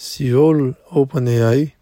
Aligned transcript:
CEO-ul 0.00 0.76
OpenAI 0.88 1.76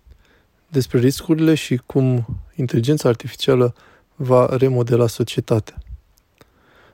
despre 0.68 0.98
riscurile 0.98 1.54
și 1.54 1.80
cum 1.86 2.26
inteligența 2.54 3.08
artificială 3.08 3.74
va 4.16 4.56
remodela 4.56 5.06
societatea. 5.06 5.82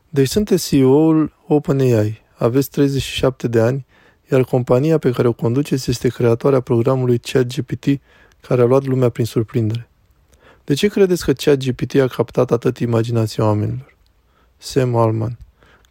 Deci 0.09 0.29
sunteți 0.29 0.69
CEO-ul 0.69 1.33
OpenAI, 1.47 2.23
aveți 2.35 2.71
37 2.71 3.49
de 3.49 3.61
ani, 3.61 3.87
iar 4.31 4.45
compania 4.45 4.99
pe 4.99 5.11
care 5.11 5.29
o 5.29 5.33
conduceți 5.33 5.91
este 5.91 6.09
creatoarea 6.09 6.61
programului 6.61 7.19
ChatGPT, 7.19 8.01
care 8.41 8.63
a 8.63 8.65
luat 8.65 8.85
lumea 8.85 9.09
prin 9.09 9.25
surprindere. 9.25 9.89
De 10.65 10.75
ce 10.75 10.89
credeți 10.89 11.25
că 11.25 11.33
ChatGPT 11.33 11.95
a 11.95 12.07
captat 12.07 12.51
atât 12.51 12.79
imaginația 12.79 13.45
oamenilor? 13.45 13.97
Sam 14.57 14.97
Alman. 14.97 15.39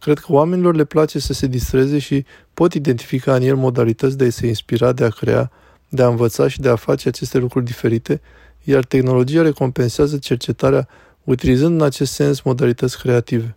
Cred 0.04 0.18
că 0.18 0.32
oamenilor 0.32 0.74
le 0.74 0.84
place 0.84 1.18
să 1.18 1.32
se 1.32 1.46
distreze 1.46 1.98
și 1.98 2.24
pot 2.54 2.74
identifica 2.74 3.34
în 3.34 3.42
el 3.42 3.56
modalități 3.56 4.16
de 4.16 4.24
a 4.24 4.30
se 4.30 4.46
inspira, 4.46 4.92
de 4.92 5.04
a 5.04 5.08
crea, 5.08 5.50
de 5.88 6.02
a 6.02 6.08
învăța 6.08 6.48
și 6.48 6.60
de 6.60 6.68
a 6.68 6.76
face 6.76 7.08
aceste 7.08 7.38
lucruri 7.38 7.64
diferite, 7.64 8.20
iar 8.62 8.84
tehnologia 8.84 9.42
recompensează 9.42 10.18
cercetarea 10.18 10.88
utilizând 11.22 11.80
în 11.80 11.86
acest 11.86 12.12
sens 12.12 12.40
modalități 12.40 12.98
creative. 12.98 13.56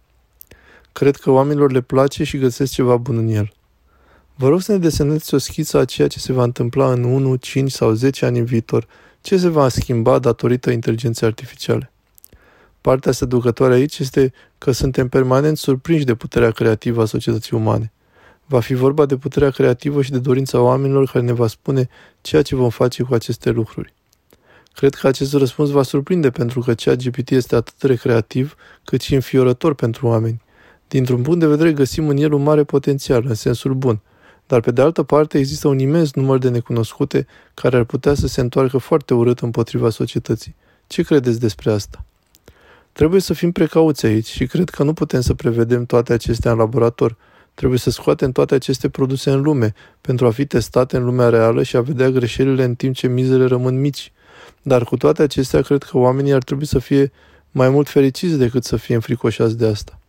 Cred 0.91 1.15
că 1.15 1.31
oamenilor 1.31 1.71
le 1.71 1.81
place 1.81 2.23
și 2.23 2.37
găsesc 2.37 2.71
ceva 2.71 2.97
bun 2.97 3.17
în 3.17 3.27
el. 3.27 3.53
Vă 4.35 4.47
rog 4.47 4.61
să 4.61 4.71
ne 4.71 4.77
desenați 4.77 5.33
o 5.33 5.37
schiță 5.37 5.77
a 5.77 5.85
ceea 5.85 6.07
ce 6.07 6.19
se 6.19 6.33
va 6.33 6.43
întâmpla 6.43 6.91
în 6.91 7.03
1, 7.03 7.35
5 7.35 7.71
sau 7.71 7.91
10 7.91 8.25
ani 8.25 8.39
în 8.39 8.45
viitor, 8.45 8.87
ce 9.21 9.37
se 9.37 9.47
va 9.47 9.69
schimba 9.69 10.19
datorită 10.19 10.71
inteligenței 10.71 11.27
artificiale. 11.27 11.91
Partea 12.87 13.11
seducătoare 13.11 13.73
aici 13.73 13.99
este 13.99 14.33
că 14.57 14.71
suntem 14.71 15.07
permanent 15.07 15.57
surprinși 15.57 16.05
de 16.05 16.15
puterea 16.15 16.51
creativă 16.51 17.01
a 17.01 17.05
societății 17.05 17.57
umane. 17.57 17.91
Va 18.45 18.59
fi 18.59 18.73
vorba 18.73 19.05
de 19.05 19.17
puterea 19.17 19.49
creativă 19.49 20.01
și 20.01 20.11
de 20.11 20.19
dorința 20.19 20.61
oamenilor 20.61 21.05
care 21.05 21.25
ne 21.25 21.31
va 21.31 21.47
spune 21.47 21.89
ceea 22.21 22.41
ce 22.41 22.55
vom 22.55 22.69
face 22.69 23.03
cu 23.03 23.13
aceste 23.13 23.49
lucruri. 23.49 23.93
Cred 24.73 24.93
că 24.93 25.07
acest 25.07 25.33
răspuns 25.33 25.69
va 25.69 25.83
surprinde 25.83 26.29
pentru 26.29 26.59
că 26.59 26.73
ceea 26.73 26.95
GPT 26.95 27.29
este 27.29 27.55
atât 27.55 27.87
de 27.87 27.95
creativ 27.95 28.55
cât 28.83 29.01
și 29.01 29.13
înfiorător 29.13 29.73
pentru 29.73 30.07
oameni. 30.07 30.41
Dintr-un 30.87 31.21
punct 31.21 31.39
de 31.39 31.47
vedere 31.47 31.73
găsim 31.73 32.07
în 32.07 32.17
el 32.17 32.33
un 32.33 32.43
mare 32.43 32.63
potențial, 32.63 33.23
în 33.27 33.35
sensul 33.35 33.73
bun, 33.73 34.01
dar 34.45 34.59
pe 34.59 34.71
de 34.71 34.81
altă 34.81 35.03
parte 35.03 35.37
există 35.37 35.67
un 35.67 35.79
imens 35.79 36.13
număr 36.13 36.37
de 36.37 36.49
necunoscute 36.49 37.27
care 37.53 37.77
ar 37.77 37.83
putea 37.83 38.13
să 38.13 38.27
se 38.27 38.41
întoarcă 38.41 38.77
foarte 38.77 39.13
urât 39.13 39.39
împotriva 39.39 39.89
societății. 39.89 40.55
Ce 40.87 41.03
credeți 41.03 41.39
despre 41.39 41.71
asta? 41.71 42.06
Trebuie 42.97 43.21
să 43.21 43.33
fim 43.33 43.51
precauți 43.51 44.05
aici 44.05 44.27
și 44.27 44.45
cred 44.45 44.69
că 44.69 44.83
nu 44.83 44.93
putem 44.93 45.21
să 45.21 45.33
prevedem 45.33 45.85
toate 45.85 46.13
acestea 46.13 46.51
în 46.51 46.57
laborator. 46.57 47.17
Trebuie 47.53 47.79
să 47.79 47.89
scoatem 47.89 48.31
toate 48.31 48.55
aceste 48.55 48.89
produse 48.89 49.31
în 49.31 49.41
lume 49.41 49.73
pentru 50.01 50.25
a 50.25 50.31
fi 50.31 50.45
testate 50.45 50.97
în 50.97 51.03
lumea 51.03 51.29
reală 51.29 51.63
și 51.63 51.75
a 51.75 51.81
vedea 51.81 52.09
greșelile 52.09 52.63
în 52.63 52.75
timp 52.75 52.95
ce 52.95 53.07
mizele 53.07 53.45
rămân 53.45 53.79
mici. 53.79 54.11
Dar 54.61 54.83
cu 54.83 54.97
toate 54.97 55.21
acestea, 55.21 55.61
cred 55.61 55.83
că 55.83 55.97
oamenii 55.97 56.33
ar 56.33 56.43
trebui 56.43 56.65
să 56.65 56.79
fie 56.79 57.11
mai 57.51 57.69
mult 57.69 57.89
fericiți 57.89 58.37
decât 58.37 58.63
să 58.63 58.75
fie 58.75 58.95
înfricoșați 58.95 59.57
de 59.57 59.67
asta. 59.67 59.99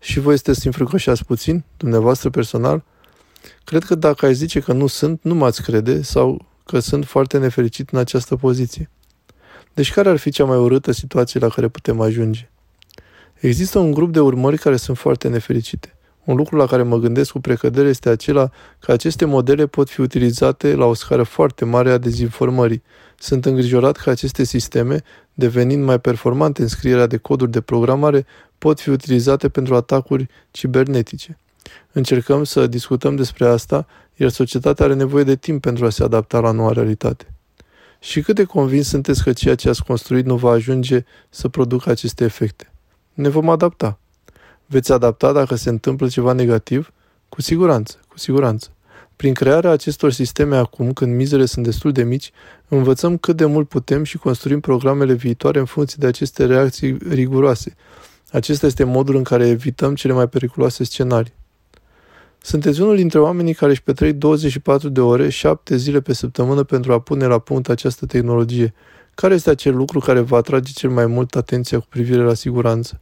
Și 0.00 0.20
voi 0.20 0.34
sunteți 0.34 0.66
înfricoșați 0.66 1.24
puțin, 1.24 1.64
dumneavoastră 1.76 2.30
personal? 2.30 2.84
Cred 3.64 3.84
că 3.84 3.94
dacă 3.94 4.26
ai 4.26 4.34
zice 4.34 4.60
că 4.60 4.72
nu 4.72 4.86
sunt, 4.86 5.22
nu 5.22 5.34
m-ați 5.34 5.62
crede 5.62 6.02
sau 6.02 6.46
că 6.64 6.78
sunt 6.78 7.04
foarte 7.04 7.38
nefericit 7.38 7.90
în 7.90 7.98
această 7.98 8.36
poziție. 8.36 8.90
Deci 9.74 9.92
care 9.92 10.08
ar 10.08 10.16
fi 10.16 10.30
cea 10.30 10.44
mai 10.44 10.56
urâtă 10.56 10.92
situație 10.92 11.40
la 11.40 11.48
care 11.48 11.68
putem 11.68 12.00
ajunge? 12.00 12.48
Există 13.34 13.78
un 13.78 13.92
grup 13.92 14.12
de 14.12 14.20
urmări 14.20 14.58
care 14.58 14.76
sunt 14.76 14.98
foarte 14.98 15.28
nefericite. 15.28 15.96
Un 16.24 16.36
lucru 16.36 16.56
la 16.56 16.66
care 16.66 16.82
mă 16.82 16.96
gândesc 16.96 17.32
cu 17.32 17.40
precădere 17.40 17.88
este 17.88 18.08
acela 18.08 18.50
că 18.78 18.92
aceste 18.92 19.24
modele 19.24 19.66
pot 19.66 19.90
fi 19.90 20.00
utilizate 20.00 20.74
la 20.74 20.84
o 20.84 20.94
scară 20.94 21.22
foarte 21.22 21.64
mare 21.64 21.90
a 21.90 21.98
dezinformării. 21.98 22.82
Sunt 23.18 23.44
îngrijorat 23.44 23.96
că 23.96 24.10
aceste 24.10 24.44
sisteme, 24.44 25.02
devenind 25.34 25.84
mai 25.84 26.00
performante 26.00 26.62
în 26.62 26.68
scrierea 26.68 27.06
de 27.06 27.16
coduri 27.16 27.50
de 27.50 27.60
programare, 27.60 28.26
pot 28.58 28.80
fi 28.80 28.90
utilizate 28.90 29.48
pentru 29.48 29.74
atacuri 29.74 30.28
cibernetice. 30.50 31.38
Încercăm 31.92 32.44
să 32.44 32.66
discutăm 32.66 33.16
despre 33.16 33.46
asta, 33.46 33.86
iar 34.16 34.30
societatea 34.30 34.84
are 34.84 34.94
nevoie 34.94 35.24
de 35.24 35.36
timp 35.36 35.62
pentru 35.62 35.84
a 35.84 35.90
se 35.90 36.02
adapta 36.02 36.40
la 36.40 36.50
noua 36.50 36.72
realitate. 36.72 37.33
Și 38.04 38.20
cât 38.20 38.34
de 38.34 38.44
convins 38.44 38.88
sunteți 38.88 39.22
că 39.22 39.32
ceea 39.32 39.54
ce 39.54 39.68
ați 39.68 39.84
construit 39.84 40.24
nu 40.24 40.36
va 40.36 40.50
ajunge 40.50 41.04
să 41.28 41.48
producă 41.48 41.90
aceste 41.90 42.24
efecte? 42.24 42.72
Ne 43.14 43.28
vom 43.28 43.48
adapta. 43.48 43.98
Veți 44.66 44.92
adapta 44.92 45.32
dacă 45.32 45.54
se 45.54 45.68
întâmplă 45.68 46.08
ceva 46.08 46.32
negativ? 46.32 46.92
Cu 47.28 47.42
siguranță, 47.42 47.96
cu 48.08 48.18
siguranță. 48.18 48.68
Prin 49.16 49.34
crearea 49.34 49.70
acestor 49.70 50.12
sisteme 50.12 50.56
acum, 50.56 50.92
când 50.92 51.14
mizele 51.14 51.44
sunt 51.44 51.64
destul 51.64 51.92
de 51.92 52.02
mici, 52.02 52.30
învățăm 52.68 53.16
cât 53.16 53.36
de 53.36 53.44
mult 53.44 53.68
putem 53.68 54.04
și 54.04 54.18
construim 54.18 54.60
programele 54.60 55.12
viitoare 55.12 55.58
în 55.58 55.64
funcție 55.64 55.96
de 56.00 56.06
aceste 56.06 56.46
reacții 56.46 56.96
riguroase. 57.08 57.74
Acesta 58.30 58.66
este 58.66 58.84
modul 58.84 59.16
în 59.16 59.22
care 59.22 59.48
evităm 59.48 59.94
cele 59.94 60.12
mai 60.12 60.28
periculoase 60.28 60.84
scenarii. 60.84 61.34
Sunteți 62.46 62.80
unul 62.80 62.96
dintre 62.96 63.18
oamenii 63.18 63.54
care 63.54 63.70
își 63.70 63.82
petrec 63.82 64.14
24 64.14 64.88
de 64.88 65.00
ore, 65.00 65.28
7 65.28 65.76
zile 65.76 66.00
pe 66.00 66.12
săptămână 66.12 66.62
pentru 66.62 66.92
a 66.92 67.00
pune 67.00 67.26
la 67.26 67.38
punct 67.38 67.68
această 67.68 68.06
tehnologie. 68.06 68.74
Care 69.14 69.34
este 69.34 69.50
acel 69.50 69.76
lucru 69.76 69.98
care 69.98 70.20
va 70.20 70.36
atrage 70.36 70.72
cel 70.72 70.90
mai 70.90 71.06
mult 71.06 71.34
atenția 71.34 71.78
cu 71.78 71.86
privire 71.88 72.22
la 72.22 72.34
siguranță? 72.34 73.00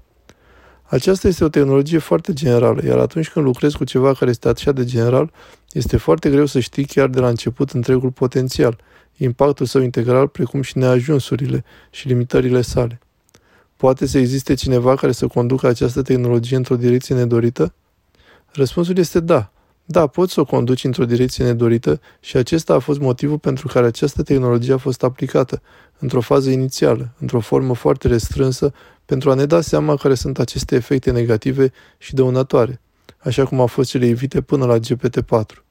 Aceasta 0.82 1.28
este 1.28 1.44
o 1.44 1.48
tehnologie 1.48 1.98
foarte 1.98 2.32
generală, 2.32 2.84
iar 2.84 2.98
atunci 2.98 3.30
când 3.30 3.44
lucrezi 3.44 3.76
cu 3.76 3.84
ceva 3.84 4.14
care 4.14 4.30
este 4.30 4.48
așa 4.48 4.72
de 4.72 4.84
general, 4.84 5.32
este 5.72 5.97
foarte 5.97 6.30
greu 6.30 6.47
să 6.47 6.60
știi 6.60 6.84
chiar 6.84 7.09
de 7.09 7.20
la 7.20 7.28
început 7.28 7.70
întregul 7.70 8.10
potențial, 8.10 8.80
impactul 9.16 9.66
său 9.66 9.82
integral, 9.82 10.28
precum 10.28 10.62
și 10.62 10.78
neajunsurile 10.78 11.64
și 11.91 12.09
limitările 12.09 12.60
sale. 12.60 13.00
Poate 13.76 14.06
să 14.06 14.19
existe 14.19 14.54
cineva 14.54 14.94
care 14.94 15.12
să 15.12 15.26
conducă 15.26 15.66
această 15.66 16.03
tehnologie 16.03 16.56
într-o 16.56 16.76
direcție 16.76 17.14
nedorită? 17.14 17.74
Răspunsul 18.52 18.98
este 18.98 19.20
da. 19.20 19.52
Da, 19.84 20.06
poți 20.06 20.32
să 20.32 20.40
o 20.40 20.44
conduci 20.44 20.84
într-o 20.84 21.04
direcție 21.04 21.44
nedorită 21.44 22.00
și 22.20 22.36
acesta 22.36 22.74
a 22.74 22.78
fost 22.78 23.00
motivul 23.00 23.38
pentru 23.38 23.66
care 23.66 23.86
această 23.86 24.22
tehnologie 24.22 24.72
a 24.72 24.76
fost 24.76 25.02
aplicată, 25.02 25.62
într-o 25.98 26.20
fază 26.20 26.50
inițială, 26.50 27.14
într-o 27.18 27.41
formă 27.41 27.74
foarte 27.74 28.08
restrânsă, 28.08 28.72
pentru 29.04 29.30
a 29.30 29.34
ne 29.34 29.44
da 29.44 29.60
seama 29.60 29.96
care 29.96 30.14
sunt 30.14 30.38
aceste 30.38 30.74
efecte 30.74 31.10
negative 31.10 31.72
și 31.98 32.14
dăunătoare, 32.14 32.80
așa 33.18 33.44
cum 33.44 33.60
au 33.60 33.66
fost 33.66 33.91
cele 33.91 34.06
evite 34.06 34.41
până 34.41 34.64
la 34.64 34.78
GPT-4. 34.78 35.62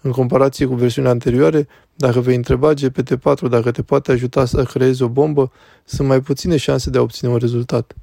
În 0.00 0.10
comparație 0.10 0.66
cu 0.66 0.74
versiunea 0.74 1.10
anterioare, 1.10 1.68
dacă 1.94 2.20
vei 2.20 2.36
întreba 2.36 2.72
GPT-4 2.74 3.48
dacă 3.50 3.70
te 3.70 3.82
poate 3.82 4.12
ajuta 4.12 4.44
să 4.44 4.64
creezi 4.64 5.02
o 5.02 5.08
bombă, 5.08 5.52
sunt 5.84 6.08
mai 6.08 6.20
puține 6.20 6.56
șanse 6.56 6.90
de 6.90 6.98
a 6.98 7.00
obține 7.00 7.30
un 7.30 7.36
rezultat. 7.36 7.94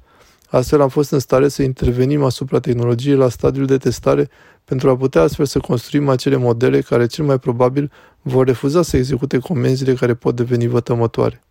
Astfel 0.46 0.80
am 0.80 0.88
fost 0.88 1.10
în 1.10 1.18
stare 1.18 1.48
să 1.48 1.62
intervenim 1.62 2.22
asupra 2.24 2.60
tehnologiei 2.60 3.16
la 3.16 3.28
stadiul 3.28 3.66
de 3.66 3.76
testare 3.76 4.28
pentru 4.64 4.90
a 4.90 4.96
putea 4.96 5.22
astfel 5.22 5.44
să 5.44 5.58
construim 5.58 6.08
acele 6.08 6.36
modele 6.36 6.80
care 6.80 7.06
cel 7.06 7.24
mai 7.24 7.38
probabil 7.38 7.92
vor 8.22 8.46
refuza 8.46 8.82
să 8.82 8.96
execute 8.96 9.38
comenzile 9.38 9.94
care 9.94 10.14
pot 10.14 10.36
deveni 10.36 10.66
vătămătoare. 10.66 11.44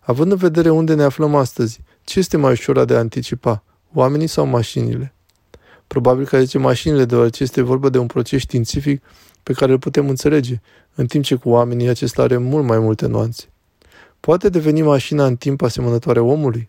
Având 0.00 0.30
în 0.30 0.36
vedere 0.36 0.70
unde 0.70 0.94
ne 0.94 1.02
aflăm 1.02 1.34
astăzi, 1.34 1.80
ce 2.04 2.18
este 2.18 2.36
mai 2.36 2.52
ușor 2.52 2.84
de 2.84 2.94
a 2.94 2.98
anticipa, 2.98 3.64
oamenii 3.92 4.26
sau 4.26 4.46
mașinile? 4.46 5.14
Probabil 5.86 6.26
că 6.26 6.40
zice 6.40 6.58
mașinile, 6.58 7.04
deoarece 7.04 7.42
este 7.42 7.62
vorba 7.62 7.88
de 7.88 7.98
un 7.98 8.06
proces 8.06 8.40
științific 8.40 9.02
pe 9.42 9.52
care 9.52 9.72
îl 9.72 9.78
putem 9.78 10.08
înțelege, 10.08 10.60
în 10.94 11.06
timp 11.06 11.24
ce 11.24 11.34
cu 11.34 11.48
oamenii 11.48 11.88
acesta 11.88 12.22
are 12.22 12.36
mult 12.36 12.64
mai 12.64 12.78
multe 12.78 13.06
nuanțe. 13.06 13.44
Poate 14.20 14.48
deveni 14.48 14.82
mașina 14.82 15.26
în 15.26 15.36
timp 15.36 15.62
asemănătoare 15.62 16.20
omului? 16.20 16.68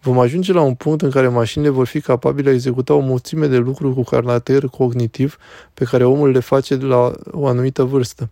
Vom 0.00 0.18
ajunge 0.18 0.52
la 0.52 0.60
un 0.60 0.74
punct 0.74 1.02
în 1.02 1.10
care 1.10 1.28
mașinile 1.28 1.70
vor 1.70 1.86
fi 1.86 2.00
capabile 2.00 2.50
a 2.50 2.52
executa 2.52 2.94
o 2.94 3.00
mulțime 3.00 3.46
de 3.46 3.56
lucruri 3.56 3.94
cu 3.94 4.02
caracter 4.02 4.66
cognitiv 4.66 5.38
pe 5.74 5.84
care 5.84 6.04
omul 6.04 6.30
le 6.30 6.40
face 6.40 6.76
de 6.76 6.84
la 6.84 7.12
o 7.30 7.46
anumită 7.46 7.82
vârstă. 7.82 8.30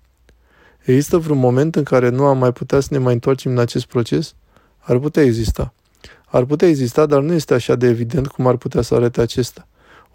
Există 0.85 1.19
vreun 1.19 1.39
moment 1.39 1.77
în 1.77 1.83
care 1.83 2.09
nu 2.09 2.25
am 2.25 2.39
mai 2.39 2.53
putea 2.53 2.81
să 2.81 2.89
ne 2.91 2.99
mai 2.99 3.12
întoarcem 3.12 3.50
în 3.50 3.59
acest 3.59 3.87
proces? 3.87 4.35
Ar 4.79 4.99
putea 4.99 5.23
exista. 5.23 5.75
Ar 6.27 6.44
putea 6.44 6.69
exista, 6.69 7.06
dar 7.06 7.21
nu 7.21 7.33
este 7.33 7.55
așa 7.55 7.75
de 7.75 7.87
evident 7.87 8.27
cum 8.27 8.47
ar 8.47 8.56
putea 8.56 8.83
să 8.83 8.94
arate 8.94 9.21
acesta. 9.21 9.67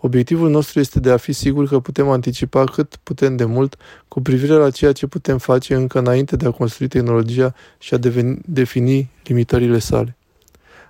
Obiectivul 0.01 0.49
nostru 0.49 0.79
este 0.79 0.99
de 0.99 1.11
a 1.11 1.17
fi 1.17 1.33
sigur 1.33 1.67
că 1.67 1.79
putem 1.79 2.09
anticipa 2.09 2.63
cât 2.63 2.95
putem 3.03 3.35
de 3.35 3.45
mult 3.45 3.75
cu 4.07 4.21
privire 4.21 4.53
la 4.53 4.69
ceea 4.69 4.91
ce 4.91 5.07
putem 5.07 5.37
face 5.37 5.75
încă 5.75 5.99
înainte 5.99 6.35
de 6.35 6.45
a 6.45 6.51
construi 6.51 6.87
tehnologia 6.87 7.53
și 7.77 7.93
a 7.93 7.97
deveni, 7.97 8.39
defini 8.45 9.11
limitările 9.23 9.79
sale 9.79 10.18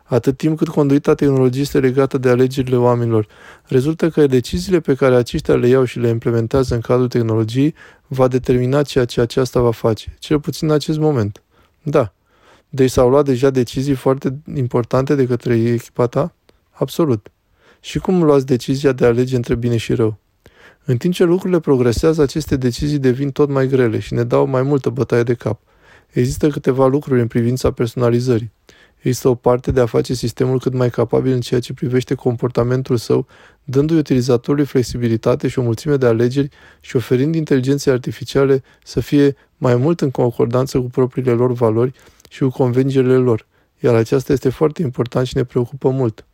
atât 0.10 0.38
timp 0.38 0.58
cât 0.58 0.68
conduita 0.68 1.14
tehnologiei 1.14 1.62
este 1.62 1.80
legată 1.80 2.18
de 2.18 2.30
alegerile 2.30 2.76
oamenilor. 2.78 3.28
Rezultă 3.66 4.10
că 4.10 4.28
deciziile 4.28 4.80
pe 4.80 4.94
care 4.94 5.16
aceștia 5.16 5.56
le 5.56 5.68
iau 5.68 5.84
și 5.84 6.00
le 6.00 6.08
implementează 6.08 6.74
în 6.74 6.82
cadrul 6.82 7.08
tehnologiei 7.08 7.76
va 8.08 8.28
determina 8.28 8.82
ceea 8.82 9.06
ce 9.06 9.22
aceasta 9.22 9.62
va 9.62 9.72
face, 9.72 10.16
cel 10.20 10.40
puțin 10.40 10.68
în 10.68 10.74
acest 10.74 10.98
moment. 10.98 11.44
Da. 11.82 12.14
Deci 12.70 12.92
s-au 12.92 13.10
luat 13.10 13.26
deja 13.26 13.50
decizii 13.50 13.94
foarte 13.94 14.40
importante 14.56 15.16
de 15.16 15.26
către 15.26 15.56
echipa 15.56 16.08
ta? 16.08 16.34
Absolut. 16.72 17.32
Și 17.80 18.00
cum 18.00 18.24
luați 18.24 18.46
decizia 18.46 18.92
de 18.92 19.06
a 19.06 19.08
alege 19.08 19.36
între 19.36 19.56
bine 19.56 19.78
și 19.78 19.94
rău? 19.94 20.18
În 20.86 20.98
timp 20.98 21.14
ce 21.14 21.24
lucrurile 21.24 21.60
progresează, 21.60 22.22
aceste 22.22 22.56
decizii 22.56 23.00
devin 23.00 23.30
tot 23.32 23.50
mai 23.50 23.68
grele 23.68 24.00
și 24.00 24.14
ne 24.14 24.24
dau 24.24 24.46
mai 24.46 24.62
multă 24.62 24.90
bătaie 24.90 25.24
de 25.24 25.34
cap. 25.34 25.62
Există 26.10 26.48
câteva 26.48 26.88
lucruri 26.88 27.22
în 27.22 27.28
privința 27.28 27.72
personalizării. 27.72 28.52
Există 29.02 29.28
o 29.28 29.36
parte 29.36 29.72
de 29.72 29.80
a 29.80 29.86
face 29.86 30.14
sistemul 30.14 30.60
cât 30.60 30.74
mai 30.74 30.90
capabil 30.90 31.32
în 31.32 31.42
ceea 31.42 31.60
ce 31.60 31.74
privește 31.74 32.14
comportamentul 32.14 32.98
său, 32.98 33.28
dându-i 33.64 33.98
utilizatorului 33.98 34.66
flexibilitate 34.66 35.48
și 35.48 35.60
o 35.60 35.62
mulțime 35.62 35.96
de 35.98 36.06
alegeri 36.06 36.50
și 36.80 36.96
oferind 36.96 37.36
inteligenței 37.36 37.94
artificiale 37.94 38.64
să 38.84 39.00
fie 39.00 39.36
mai 39.58 39.76
mult 39.76 40.02
în 40.02 40.12
concordanță 40.12 40.80
cu 40.80 40.88
propriile 40.88 41.32
lor 41.32 41.52
valori 41.52 41.92
și 42.30 42.40
cu 42.40 42.50
convingerile 42.50 43.16
lor. 43.16 43.48
Iar 43.80 43.96
aceasta 43.96 44.34
este 44.34 44.50
foarte 44.50 44.82
important 44.82 45.28
și 45.28 45.36
ne 45.36 45.44
preocupă 45.44 45.90
mult. 45.90 46.26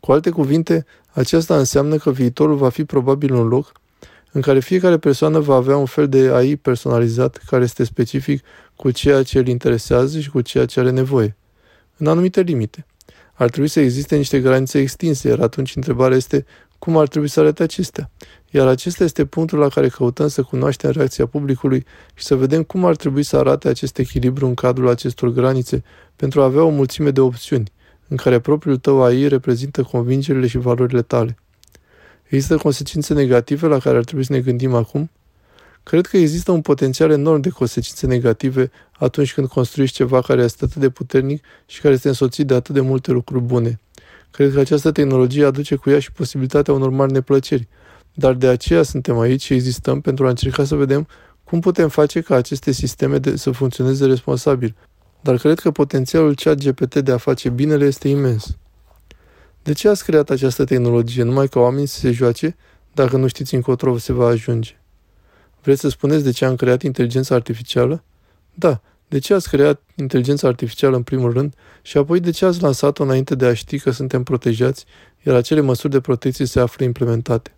Cu 0.00 0.12
alte 0.12 0.30
cuvinte, 0.30 0.86
aceasta 1.10 1.58
înseamnă 1.58 1.96
că 1.96 2.10
viitorul 2.10 2.56
va 2.56 2.68
fi 2.68 2.84
probabil 2.84 3.34
un 3.34 3.46
loc 3.46 3.72
în 4.32 4.40
care 4.40 4.60
fiecare 4.60 4.98
persoană 4.98 5.38
va 5.38 5.54
avea 5.54 5.76
un 5.76 5.86
fel 5.86 6.08
de 6.08 6.30
AI 6.32 6.56
personalizat 6.56 7.36
care 7.46 7.62
este 7.62 7.84
specific 7.84 8.42
cu 8.76 8.90
ceea 8.90 9.22
ce 9.22 9.38
îl 9.38 9.46
interesează 9.46 10.20
și 10.20 10.30
cu 10.30 10.40
ceea 10.40 10.66
ce 10.66 10.80
are 10.80 10.90
nevoie, 10.90 11.36
în 12.00 12.06
anumite 12.06 12.40
limite. 12.40 12.86
Ar 13.32 13.50
trebui 13.50 13.68
să 13.68 13.80
existe 13.80 14.16
niște 14.16 14.40
granițe 14.40 14.78
extinse, 14.78 15.28
iar 15.28 15.40
atunci 15.40 15.76
întrebarea 15.76 16.16
este 16.16 16.44
cum 16.78 16.96
ar 16.96 17.08
trebui 17.08 17.28
să 17.28 17.40
arate 17.40 17.62
acestea. 17.62 18.10
Iar 18.50 18.66
acesta 18.66 19.04
este 19.04 19.24
punctul 19.24 19.58
la 19.58 19.68
care 19.68 19.88
căutăm 19.88 20.28
să 20.28 20.42
cunoaștem 20.42 20.90
reacția 20.90 21.26
publicului 21.26 21.84
și 22.14 22.24
să 22.24 22.36
vedem 22.36 22.62
cum 22.62 22.84
ar 22.84 22.96
trebui 22.96 23.22
să 23.22 23.36
arate 23.36 23.68
acest 23.68 23.98
echilibru 23.98 24.46
în 24.46 24.54
cadrul 24.54 24.88
acestor 24.88 25.28
granițe 25.28 25.82
pentru 26.16 26.40
a 26.40 26.44
avea 26.44 26.62
o 26.62 26.68
mulțime 26.68 27.10
de 27.10 27.20
opțiuni, 27.20 27.72
în 28.08 28.16
care 28.16 28.40
propriul 28.40 28.76
tău 28.76 29.02
AI 29.02 29.28
reprezintă 29.28 29.82
convingerile 29.82 30.46
și 30.46 30.58
valorile 30.58 31.02
tale. 31.02 31.38
Există 32.24 32.56
consecințe 32.56 33.14
negative 33.14 33.66
la 33.66 33.78
care 33.78 33.96
ar 33.96 34.04
trebui 34.04 34.24
să 34.24 34.32
ne 34.32 34.40
gândim 34.40 34.74
acum? 34.74 35.10
Cred 35.82 36.06
că 36.06 36.16
există 36.16 36.52
un 36.52 36.60
potențial 36.60 37.10
enorm 37.10 37.40
de 37.40 37.48
consecințe 37.48 38.06
negative 38.06 38.70
atunci 38.98 39.34
când 39.34 39.46
construiești 39.48 39.96
ceva 39.96 40.20
care 40.20 40.42
este 40.42 40.64
atât 40.64 40.80
de 40.80 40.90
puternic 40.90 41.44
și 41.66 41.80
care 41.80 41.94
este 41.94 42.08
însoțit 42.08 42.46
de 42.46 42.54
atât 42.54 42.74
de 42.74 42.80
multe 42.80 43.10
lucruri 43.12 43.44
bune. 43.44 43.80
Cred 44.30 44.52
că 44.52 44.60
această 44.60 44.90
tehnologie 44.90 45.44
aduce 45.44 45.74
cu 45.74 45.90
ea 45.90 45.98
și 45.98 46.12
posibilitatea 46.12 46.74
unor 46.74 46.90
mari 46.90 47.12
neplăceri, 47.12 47.68
dar 48.14 48.34
de 48.34 48.46
aceea 48.46 48.82
suntem 48.82 49.18
aici 49.18 49.42
și 49.42 49.54
existăm 49.54 50.00
pentru 50.00 50.26
a 50.26 50.28
încerca 50.28 50.64
să 50.64 50.74
vedem 50.74 51.06
cum 51.44 51.60
putem 51.60 51.88
face 51.88 52.20
ca 52.20 52.34
aceste 52.34 52.70
sisteme 52.72 53.18
de, 53.18 53.36
să 53.36 53.50
funcționeze 53.50 54.06
responsabil. 54.06 54.74
Dar 55.20 55.36
cred 55.36 55.58
că 55.58 55.70
potențialul 55.70 56.34
chat 56.34 56.64
GPT 56.64 56.98
de 56.98 57.12
a 57.12 57.16
face 57.16 57.48
binele 57.48 57.84
este 57.84 58.08
imens. 58.08 58.56
De 59.62 59.72
ce 59.72 59.88
ați 59.88 60.04
creat 60.04 60.30
această 60.30 60.64
tehnologie? 60.64 61.22
Numai 61.22 61.48
ca 61.48 61.60
oamenii 61.60 61.86
să 61.86 61.98
se 61.98 62.10
joace, 62.10 62.56
dacă 62.92 63.16
nu 63.16 63.26
știți 63.26 63.54
încotro 63.54 63.98
se 63.98 64.12
va 64.12 64.26
ajunge. 64.26 64.79
Vreți 65.62 65.80
să 65.80 65.88
spuneți 65.88 66.24
de 66.24 66.30
ce 66.30 66.44
am 66.44 66.56
creat 66.56 66.82
inteligența 66.82 67.34
artificială? 67.34 68.02
Da. 68.54 68.80
De 69.08 69.18
ce 69.18 69.34
ați 69.34 69.48
creat 69.48 69.80
inteligența 69.96 70.48
artificială 70.48 70.96
în 70.96 71.02
primul 71.02 71.32
rând 71.32 71.54
și 71.82 71.98
apoi 71.98 72.20
de 72.20 72.30
ce 72.30 72.44
ați 72.44 72.62
lansat-o 72.62 73.02
înainte 73.02 73.34
de 73.34 73.46
a 73.46 73.54
ști 73.54 73.78
că 73.78 73.90
suntem 73.90 74.22
protejați, 74.22 74.84
iar 75.22 75.36
acele 75.36 75.60
măsuri 75.60 75.92
de 75.92 76.00
protecție 76.00 76.44
se 76.44 76.60
află 76.60 76.84
implementate? 76.84 77.54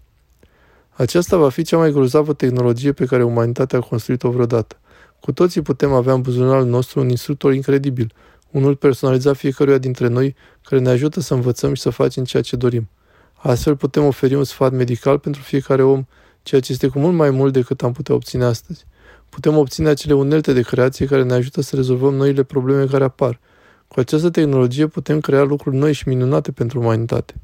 Aceasta 0.91 1.37
va 1.37 1.49
fi 1.49 1.63
cea 1.63 1.77
mai 1.77 1.91
grozavă 1.91 2.33
tehnologie 2.33 2.93
pe 2.93 3.05
care 3.05 3.23
umanitatea 3.23 3.79
a 3.79 3.83
construit-o 3.83 4.31
vreodată. 4.31 4.77
Cu 5.21 5.33
toții 5.33 5.63
putem 5.63 5.93
avea 5.93 6.13
în 6.13 6.21
buzunarul 6.21 6.67
nostru 6.67 7.01
un 7.01 7.09
instructor 7.09 7.55
incredibil, 7.55 8.13
unul 8.51 8.77
personalizat 8.77 9.37
fiecăruia 9.37 9.79
dintre 9.79 10.09
noi, 10.09 10.35
care 10.63 10.81
ne 10.81 10.91
ajută 10.91 11.21
să 11.21 11.35
învățăm 11.35 11.75
și 11.75 11.83
să 11.83 11.91
facem 11.91 12.25
ceea 12.25 12.43
ce 12.43 12.57
dorim. 12.57 12.89
Astfel 13.33 13.77
putem 13.77 14.05
oferi 14.05 14.35
un 14.35 14.45
sfat 14.45 14.73
medical 14.73 15.19
pentru 15.19 15.43
fiecare 15.43 15.83
om, 15.83 16.05
ceea 16.43 16.61
ce 16.61 16.73
este 16.73 16.89
cu 16.89 16.99
mult 16.99 17.15
mai 17.15 17.31
mult 17.31 17.53
decât 17.53 17.83
am 17.83 17.93
putea 17.93 18.15
obține 18.15 18.45
astăzi. 18.45 18.85
Putem 19.29 19.57
obține 19.57 19.89
acele 19.89 20.15
unelte 20.15 20.53
de 20.53 20.63
creație 20.63 21.07
care 21.07 21.23
ne 21.23 21.35
ajută 21.35 21.61
să 21.61 21.77
rezolvăm 21.77 22.15
noile 22.15 22.43
probleme 22.43 22.85
care 22.85 23.05
apar. 23.05 23.41
Cu 23.89 24.01
această 24.01 24.31
tehnologie 24.31 24.87
putem 24.87 25.21
crea 25.21 25.43
lucruri 25.43 25.77
noi 25.77 25.93
și 25.93 26.09
minunate 26.09 26.53
pentru 26.53 26.81
umanitate. 26.81 27.35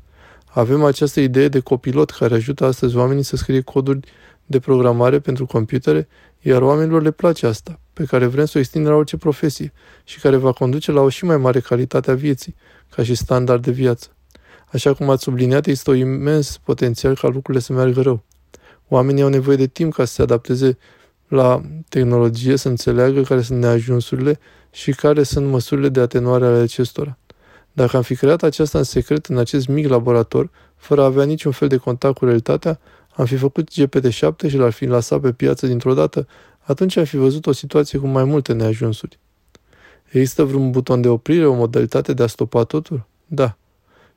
Avem 0.47 0.85
această 0.85 1.21
idee 1.21 1.49
de 1.49 1.61
copilot 1.61 2.11
care 2.11 2.35
ajută 2.35 2.65
astăzi 2.65 2.97
oamenii 2.97 3.23
să 3.23 3.37
scrie 3.37 3.61
coduri 3.61 4.01
de 4.47 4.59
programare 4.59 5.19
pentru 5.19 5.47
computere, 5.47 6.09
iar 6.41 6.63
oamenilor 6.63 7.03
le 7.03 7.11
place 7.11 7.47
asta, 7.47 7.81
pe 7.93 8.05
care 8.05 8.27
vrem 8.27 8.45
să 8.45 8.53
o 8.57 8.61
extindem 8.61 8.91
la 8.91 8.97
orice 8.97 9.17
profesie 9.17 9.73
și 10.05 10.21
care 10.21 10.37
va 10.37 10.53
conduce 10.53 10.93
la 10.93 11.01
o 11.01 11.09
și 11.09 11.25
mai 11.25 11.37
mare 11.37 11.61
calitate 11.61 12.11
a 12.11 12.15
vieții, 12.15 12.55
ca 12.91 13.03
și 13.03 13.15
standard 13.15 13.63
de 13.63 13.71
viață. 13.71 14.09
Așa 14.73 14.95
cum 14.95 15.11
ați 15.11 15.23
subliniat, 15.23 15.67
este 15.67 15.91
o 15.91 15.95
imens 15.95 16.59
potențial 16.59 17.17
ca 17.17 17.29
lucrurile 17.29 17.63
să 17.63 17.73
meargă 17.73 18.01
rău. 18.01 18.25
Oamenii 18.89 19.23
au 19.23 19.29
nevoie 19.29 19.57
de 19.57 19.67
timp 19.67 19.93
ca 19.93 20.05
să 20.05 20.13
se 20.13 20.23
adapteze 20.23 20.79
la 21.29 21.61
tehnologie, 21.89 22.57
să 22.57 22.69
înțeleagă 22.69 23.23
care 23.23 23.41
sunt 23.43 23.59
neajunsurile 23.59 24.39
și 24.71 24.93
care 24.93 25.23
sunt 25.23 25.47
măsurile 25.47 25.89
de 25.89 26.01
atenuare 26.01 26.47
ale 26.47 26.59
acestora. 26.59 27.19
Dacă 27.73 27.97
am 27.97 28.03
fi 28.03 28.15
creat 28.15 28.43
aceasta 28.43 28.79
în 28.79 28.85
secret 28.85 29.27
în 29.27 29.39
acest 29.39 29.69
mic 29.69 29.89
laborator, 29.89 30.51
fără 30.77 31.03
a 31.03 31.05
avea 31.05 31.25
niciun 31.25 31.53
fel 31.53 31.69
de 31.69 31.77
contact 31.77 32.15
cu 32.15 32.25
realitatea, 32.25 32.81
am 33.15 33.25
fi 33.25 33.37
făcut 33.37 33.71
GPT-7 33.71 34.49
și 34.49 34.57
l-ar 34.57 34.71
fi 34.71 34.85
lăsat 34.85 35.21
pe 35.21 35.33
piață 35.33 35.67
dintr-o 35.67 35.95
dată, 35.95 36.27
atunci 36.59 36.97
am 36.97 37.05
fi 37.05 37.17
văzut 37.17 37.47
o 37.47 37.53
situație 37.53 37.99
cu 37.99 38.07
mai 38.07 38.25
multe 38.25 38.53
neajunsuri. 38.53 39.19
Există 40.05 40.45
vreun 40.45 40.71
buton 40.71 41.01
de 41.01 41.09
oprire, 41.09 41.47
o 41.47 41.55
modalitate 41.55 42.13
de 42.13 42.23
a 42.23 42.27
stopa 42.27 42.65
totul? 42.65 43.07
Da. 43.27 43.57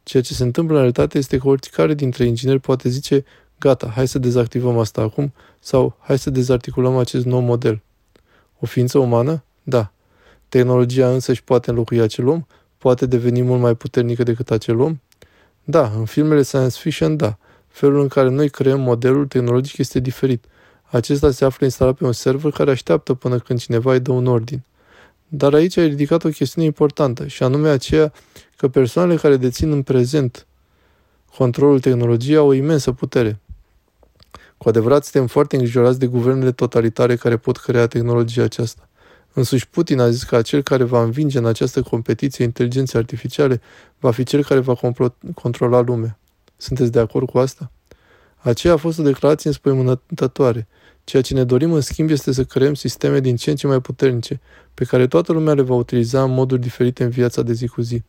Ceea 0.03 0.23
ce 0.23 0.33
se 0.33 0.43
întâmplă 0.43 0.73
în 0.73 0.79
realitate 0.79 1.17
este 1.17 1.37
că 1.37 1.47
oricare 1.47 1.93
dintre 1.93 2.25
ingineri 2.25 2.59
poate 2.59 2.89
zice 2.89 3.25
gata, 3.61 3.87
hai 3.87 4.07
să 4.07 4.19
dezactivăm 4.19 4.77
asta 4.77 5.01
acum 5.01 5.33
sau 5.59 5.97
hai 5.99 6.19
să 6.19 6.29
dezarticulăm 6.29 6.97
acest 6.97 7.25
nou 7.25 7.39
model. 7.39 7.81
O 8.59 8.65
ființă 8.65 8.97
umană? 8.97 9.43
Da. 9.63 9.91
Tehnologia 10.49 11.09
însă 11.09 11.31
își 11.31 11.43
poate 11.43 11.69
înlocui 11.69 11.99
acel 11.99 12.27
om? 12.27 12.45
Poate 12.77 13.05
deveni 13.05 13.41
mult 13.41 13.61
mai 13.61 13.75
puternică 13.75 14.23
decât 14.23 14.51
acel 14.51 14.79
om? 14.79 14.99
Da, 15.63 15.91
în 15.97 16.05
filmele 16.05 16.41
science 16.41 16.77
fiction, 16.79 17.17
da. 17.17 17.37
Felul 17.67 18.01
în 18.01 18.07
care 18.07 18.29
noi 18.29 18.49
creăm 18.49 18.79
modelul 18.79 19.27
tehnologic 19.27 19.77
este 19.77 19.99
diferit. 19.99 20.45
Acesta 20.83 21.31
se 21.31 21.45
află 21.45 21.65
instalat 21.65 21.95
pe 21.95 22.05
un 22.05 22.11
server 22.11 22.51
care 22.51 22.71
așteaptă 22.71 23.13
până 23.13 23.39
când 23.39 23.59
cineva 23.59 23.93
îi 23.93 23.99
dă 23.99 24.11
un 24.11 24.27
ordin. 24.27 24.63
Dar 25.27 25.53
aici 25.53 25.77
ai 25.77 25.87
ridicat 25.87 26.23
o 26.23 26.29
chestiune 26.29 26.67
importantă, 26.67 27.27
și 27.27 27.43
anume 27.43 27.69
aceea 27.69 28.13
că 28.57 28.67
persoanele 28.67 29.17
care 29.17 29.37
dețin 29.37 29.71
în 29.71 29.81
prezent 29.81 30.45
controlul 31.35 31.79
tehnologiei 31.79 32.35
au 32.35 32.47
o 32.47 32.53
imensă 32.53 32.91
putere. 32.91 33.39
Cu 34.61 34.69
adevărat 34.69 35.03
suntem 35.03 35.27
foarte 35.27 35.55
îngrijorați 35.55 35.99
de 35.99 36.05
guvernele 36.05 36.51
totalitare 36.51 37.15
care 37.15 37.37
pot 37.37 37.57
crea 37.57 37.87
tehnologia 37.87 38.43
aceasta. 38.43 38.89
Însuși 39.33 39.69
Putin 39.69 39.99
a 39.99 40.09
zis 40.09 40.23
că 40.23 40.35
acel 40.35 40.61
care 40.61 40.83
va 40.83 41.03
învinge 41.03 41.37
în 41.37 41.45
această 41.45 41.81
competiție 41.81 42.43
inteligenței 42.43 42.99
artificiale 42.99 43.61
va 43.99 44.11
fi 44.11 44.23
cel 44.23 44.43
care 44.43 44.59
va 44.59 44.73
controla 45.33 45.79
lumea. 45.79 46.19
Sunteți 46.57 46.91
de 46.91 46.99
acord 46.99 47.29
cu 47.29 47.37
asta? 47.37 47.71
Aceea 48.37 48.73
a 48.73 48.77
fost 48.77 48.99
o 48.99 49.03
declarație 49.03 49.49
înspăimântătoare. 49.49 50.67
Ceea 51.03 51.21
ce 51.21 51.33
ne 51.33 51.43
dorim 51.43 51.73
în 51.73 51.81
schimb 51.81 52.09
este 52.09 52.33
să 52.33 52.43
creăm 52.43 52.73
sisteme 52.73 53.19
din 53.19 53.35
ce 53.35 53.49
în 53.49 53.55
ce 53.55 53.67
mai 53.67 53.81
puternice, 53.81 54.39
pe 54.73 54.83
care 54.83 55.07
toată 55.07 55.31
lumea 55.31 55.53
le 55.53 55.61
va 55.61 55.73
utiliza 55.73 56.23
în 56.23 56.33
moduri 56.33 56.61
diferite 56.61 57.03
în 57.03 57.09
viața 57.09 57.41
de 57.41 57.53
zi 57.53 57.67
cu 57.67 57.81
zi. 57.81 58.03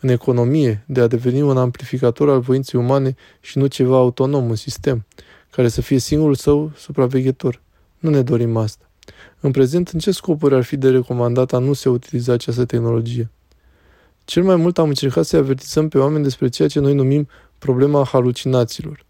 În 0.00 0.08
economie, 0.08 0.84
de 0.86 1.00
a 1.00 1.06
deveni 1.06 1.42
un 1.42 1.56
amplificator 1.56 2.30
al 2.30 2.40
voinței 2.40 2.80
umane 2.80 3.14
și 3.40 3.58
nu 3.58 3.66
ceva 3.66 3.96
autonom, 3.96 4.48
un 4.48 4.54
sistem, 4.54 5.06
care 5.56 5.68
să 5.68 5.80
fie 5.80 5.98
singurul 5.98 6.34
său 6.34 6.72
supraveghetor. 6.76 7.62
Nu 7.98 8.10
ne 8.10 8.22
dorim 8.22 8.56
asta. 8.56 8.90
În 9.40 9.50
prezent, 9.50 9.88
în 9.88 9.98
ce 9.98 10.10
scopuri 10.10 10.54
ar 10.54 10.62
fi 10.62 10.76
de 10.76 10.90
recomandat 10.90 11.52
a 11.52 11.58
nu 11.58 11.72
se 11.72 11.88
utiliza 11.88 12.32
această 12.32 12.64
tehnologie? 12.64 13.30
Cel 14.24 14.42
mai 14.42 14.56
mult 14.56 14.78
am 14.78 14.88
încercat 14.88 15.24
să 15.24 15.36
avertizăm 15.36 15.88
pe 15.88 15.98
oameni 15.98 16.22
despre 16.22 16.48
ceea 16.48 16.68
ce 16.68 16.80
noi 16.80 16.94
numim 16.94 17.28
problema 17.58 18.04
halucinațiilor. 18.04 19.04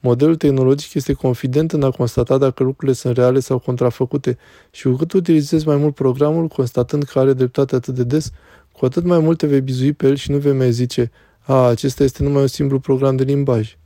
Modelul 0.00 0.36
tehnologic 0.36 0.94
este 0.94 1.12
confident 1.12 1.72
în 1.72 1.82
a 1.82 1.90
constata 1.90 2.38
dacă 2.38 2.62
lucrurile 2.62 2.96
sunt 2.96 3.16
reale 3.16 3.40
sau 3.40 3.58
contrafăcute 3.58 4.38
și 4.70 4.82
cu 4.82 4.92
cât 4.92 5.12
utilizezi 5.12 5.66
mai 5.66 5.76
mult 5.76 5.94
programul, 5.94 6.48
constatând 6.48 7.02
că 7.02 7.18
are 7.18 7.32
dreptate 7.32 7.74
atât 7.74 7.94
de 7.94 8.04
des, 8.04 8.30
cu 8.72 8.84
atât 8.84 9.04
mai 9.04 9.18
mult 9.18 9.38
te 9.38 9.46
vei 9.46 9.60
bizui 9.60 9.92
pe 9.92 10.06
el 10.06 10.14
și 10.14 10.30
nu 10.30 10.38
vei 10.38 10.52
mai 10.52 10.72
zice 10.72 11.10
a, 11.40 11.54
acesta 11.54 12.04
este 12.04 12.22
numai 12.22 12.40
un 12.40 12.46
simplu 12.46 12.78
program 12.78 13.16
de 13.16 13.24
limbaj. 13.24 13.76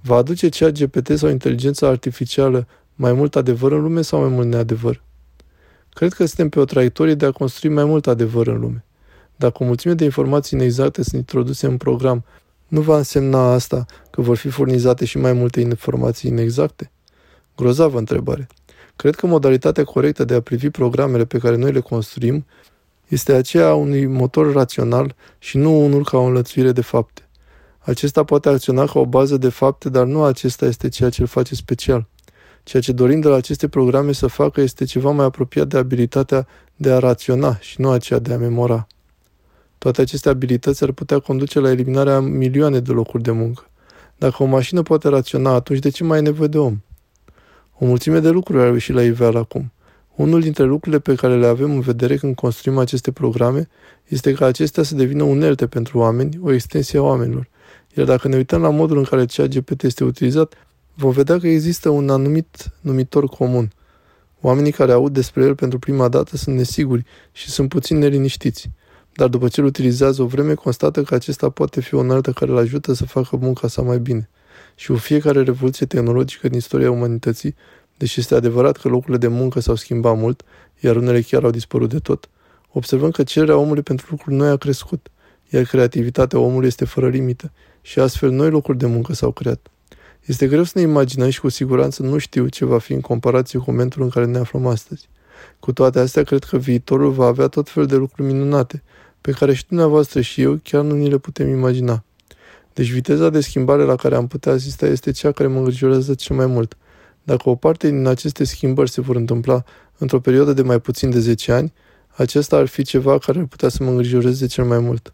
Va 0.00 0.16
aduce 0.16 0.48
cea 0.48 0.70
GPT 0.70 1.18
sau 1.18 1.28
inteligența 1.28 1.88
artificială 1.88 2.66
mai 2.94 3.12
mult 3.12 3.36
adevăr 3.36 3.72
în 3.72 3.82
lume 3.82 4.02
sau 4.02 4.20
mai 4.20 4.28
mult 4.28 4.46
neadevăr? 4.46 5.02
Cred 5.90 6.12
că 6.12 6.24
suntem 6.24 6.48
pe 6.48 6.60
o 6.60 6.64
traiectorie 6.64 7.14
de 7.14 7.26
a 7.26 7.30
construi 7.30 7.70
mai 7.70 7.84
mult 7.84 8.06
adevăr 8.06 8.46
în 8.46 8.60
lume. 8.60 8.84
Dacă 9.36 9.62
o 9.62 9.66
mulțime 9.66 9.94
de 9.94 10.04
informații 10.04 10.58
inexacte 10.58 11.02
sunt 11.02 11.14
introduse 11.14 11.66
în 11.66 11.76
program, 11.76 12.24
nu 12.68 12.80
va 12.80 12.96
însemna 12.96 13.52
asta 13.52 13.86
că 14.10 14.20
vor 14.20 14.36
fi 14.36 14.48
furnizate 14.48 15.04
și 15.04 15.18
mai 15.18 15.32
multe 15.32 15.60
informații 15.60 16.30
inexacte? 16.30 16.90
Grozavă 17.56 17.98
întrebare. 17.98 18.46
Cred 18.96 19.14
că 19.14 19.26
modalitatea 19.26 19.84
corectă 19.84 20.24
de 20.24 20.34
a 20.34 20.40
privi 20.40 20.70
programele 20.70 21.24
pe 21.24 21.38
care 21.38 21.56
noi 21.56 21.72
le 21.72 21.80
construim 21.80 22.46
este 23.08 23.32
aceea 23.32 23.68
a 23.68 23.74
unui 23.74 24.06
motor 24.06 24.52
rațional 24.52 25.14
și 25.38 25.56
nu 25.56 25.84
unul 25.84 26.04
ca 26.04 26.18
o 26.18 26.22
înlățuire 26.22 26.72
de 26.72 26.80
fapte. 26.80 27.27
Acesta 27.88 28.24
poate 28.24 28.48
acționa 28.48 28.84
ca 28.84 28.98
o 28.98 29.06
bază 29.06 29.36
de 29.36 29.48
fapte, 29.48 29.88
dar 29.88 30.04
nu 30.04 30.22
acesta 30.22 30.66
este 30.66 30.88
ceea 30.88 31.10
ce 31.10 31.20
îl 31.20 31.26
face 31.26 31.54
special. 31.54 32.06
Ceea 32.62 32.82
ce 32.82 32.92
dorim 32.92 33.20
de 33.20 33.28
la 33.28 33.36
aceste 33.36 33.68
programe 33.68 34.12
să 34.12 34.26
facă 34.26 34.60
este 34.60 34.84
ceva 34.84 35.10
mai 35.10 35.24
apropiat 35.24 35.66
de 35.66 35.78
abilitatea 35.78 36.46
de 36.76 36.90
a 36.90 36.98
raționa 36.98 37.58
și 37.58 37.80
nu 37.80 37.90
aceea 37.90 38.18
de 38.18 38.32
a 38.32 38.36
memora. 38.38 38.86
Toate 39.78 40.00
aceste 40.00 40.28
abilități 40.28 40.82
ar 40.82 40.92
putea 40.92 41.18
conduce 41.18 41.60
la 41.60 41.70
eliminarea 41.70 42.20
milioane 42.20 42.80
de 42.80 42.92
locuri 42.92 43.22
de 43.22 43.30
muncă. 43.30 43.70
Dacă 44.16 44.42
o 44.42 44.46
mașină 44.46 44.82
poate 44.82 45.08
raționa, 45.08 45.52
atunci 45.52 45.78
de 45.78 45.88
ce 45.88 46.04
mai 46.04 46.18
e 46.18 46.22
nevoie 46.22 46.48
de 46.48 46.58
om? 46.58 46.80
O 47.78 47.86
mulțime 47.86 48.18
de 48.18 48.28
lucruri 48.28 48.66
au 48.66 48.72
ieșit 48.72 48.94
la 48.94 49.02
iveală 49.02 49.38
acum. 49.38 49.72
Unul 50.14 50.40
dintre 50.40 50.64
lucrurile 50.64 51.00
pe 51.00 51.14
care 51.14 51.36
le 51.36 51.46
avem 51.46 51.70
în 51.70 51.80
vedere 51.80 52.16
când 52.16 52.34
construim 52.34 52.78
aceste 52.78 53.12
programe 53.12 53.68
este 54.08 54.32
ca 54.32 54.46
acestea 54.46 54.82
să 54.82 54.94
devină 54.94 55.22
unelte 55.22 55.66
pentru 55.66 55.98
oameni, 55.98 56.38
o 56.42 56.52
extensie 56.52 56.98
a 56.98 57.02
oamenilor. 57.02 57.48
Iar 57.98 58.06
dacă 58.06 58.28
ne 58.28 58.36
uităm 58.36 58.60
la 58.60 58.70
modul 58.70 58.96
în 58.98 59.04
care 59.04 59.24
ChatGPT 59.26 59.82
este 59.82 60.04
utilizat, 60.04 60.54
vom 60.94 61.10
vedea 61.10 61.38
că 61.38 61.48
există 61.48 61.88
un 61.88 62.10
anumit 62.10 62.70
numitor 62.80 63.28
comun. 63.28 63.72
Oamenii 64.40 64.72
care 64.72 64.92
aud 64.92 65.12
despre 65.12 65.44
el 65.44 65.54
pentru 65.54 65.78
prima 65.78 66.08
dată 66.08 66.36
sunt 66.36 66.56
nesiguri 66.56 67.04
și 67.32 67.50
sunt 67.50 67.68
puțin 67.68 67.98
neliniștiți. 67.98 68.70
Dar 69.12 69.28
după 69.28 69.48
ce 69.48 69.60
îl 69.60 69.66
utilizează 69.66 70.22
o 70.22 70.26
vreme, 70.26 70.54
constată 70.54 71.02
că 71.02 71.14
acesta 71.14 71.48
poate 71.48 71.80
fi 71.80 71.94
o 71.94 71.98
înaltă 71.98 72.32
care 72.32 72.50
îl 72.50 72.56
ajută 72.56 72.92
să 72.92 73.04
facă 73.04 73.36
munca 73.36 73.68
sa 73.68 73.82
mai 73.82 73.98
bine. 73.98 74.28
Și 74.74 74.86
cu 74.86 74.96
fiecare 74.96 75.42
revoluție 75.42 75.86
tehnologică 75.86 76.48
din 76.48 76.58
istoria 76.58 76.90
umanității, 76.90 77.54
deși 77.96 78.20
este 78.20 78.34
adevărat 78.34 78.76
că 78.76 78.88
locurile 78.88 79.18
de 79.18 79.28
muncă 79.28 79.60
s-au 79.60 79.74
schimbat 79.74 80.16
mult, 80.16 80.42
iar 80.80 80.96
unele 80.96 81.20
chiar 81.20 81.44
au 81.44 81.50
dispărut 81.50 81.88
de 81.88 81.98
tot, 81.98 82.28
observăm 82.72 83.10
că 83.10 83.22
cererea 83.22 83.56
omului 83.56 83.82
pentru 83.82 84.06
lucruri 84.10 84.36
noi 84.36 84.48
a 84.48 84.56
crescut, 84.56 85.10
iar 85.50 85.64
creativitatea 85.64 86.38
omului 86.38 86.66
este 86.66 86.84
fără 86.84 87.08
limită 87.08 87.52
și 87.88 87.98
astfel 87.98 88.30
noi 88.30 88.50
locuri 88.50 88.78
de 88.78 88.86
muncă 88.86 89.12
s-au 89.12 89.32
creat. 89.32 89.66
Este 90.24 90.46
greu 90.46 90.62
să 90.62 90.72
ne 90.74 90.80
imaginăm 90.80 91.30
și 91.30 91.40
cu 91.40 91.48
siguranță 91.48 92.02
nu 92.02 92.18
știu 92.18 92.48
ce 92.48 92.64
va 92.64 92.78
fi 92.78 92.92
în 92.92 93.00
comparație 93.00 93.58
cu 93.58 93.70
momentul 93.70 94.02
în 94.02 94.08
care 94.08 94.26
ne 94.26 94.38
aflăm 94.38 94.66
astăzi. 94.66 95.08
Cu 95.60 95.72
toate 95.72 95.98
astea, 95.98 96.22
cred 96.22 96.44
că 96.44 96.58
viitorul 96.58 97.10
va 97.10 97.26
avea 97.26 97.46
tot 97.46 97.68
fel 97.68 97.86
de 97.86 97.96
lucruri 97.96 98.28
minunate, 98.28 98.82
pe 99.20 99.30
care 99.30 99.54
și 99.54 99.66
dumneavoastră 99.68 100.20
și 100.20 100.42
eu 100.42 100.60
chiar 100.62 100.82
nu 100.82 100.94
ni 100.94 101.08
le 101.08 101.18
putem 101.18 101.48
imagina. 101.48 102.04
Deci 102.74 102.90
viteza 102.90 103.30
de 103.30 103.40
schimbare 103.40 103.82
la 103.82 103.96
care 103.96 104.14
am 104.14 104.26
putea 104.26 104.52
asista 104.52 104.86
este 104.86 105.10
cea 105.10 105.32
care 105.32 105.48
mă 105.48 105.58
îngrijorează 105.58 106.14
cel 106.14 106.36
mai 106.36 106.46
mult. 106.46 106.76
Dacă 107.22 107.48
o 107.48 107.54
parte 107.54 107.90
din 107.90 108.06
aceste 108.06 108.44
schimbări 108.44 108.90
se 108.90 109.00
vor 109.00 109.16
întâmpla 109.16 109.64
într-o 109.98 110.20
perioadă 110.20 110.52
de 110.52 110.62
mai 110.62 110.80
puțin 110.80 111.10
de 111.10 111.18
10 111.18 111.52
ani, 111.52 111.72
acesta 112.16 112.56
ar 112.56 112.66
fi 112.66 112.82
ceva 112.82 113.18
care 113.18 113.38
ar 113.38 113.44
putea 113.44 113.68
să 113.68 113.82
mă 113.82 113.90
îngrijoreze 113.90 114.46
cel 114.46 114.64
mai 114.64 114.78
mult. 114.78 115.12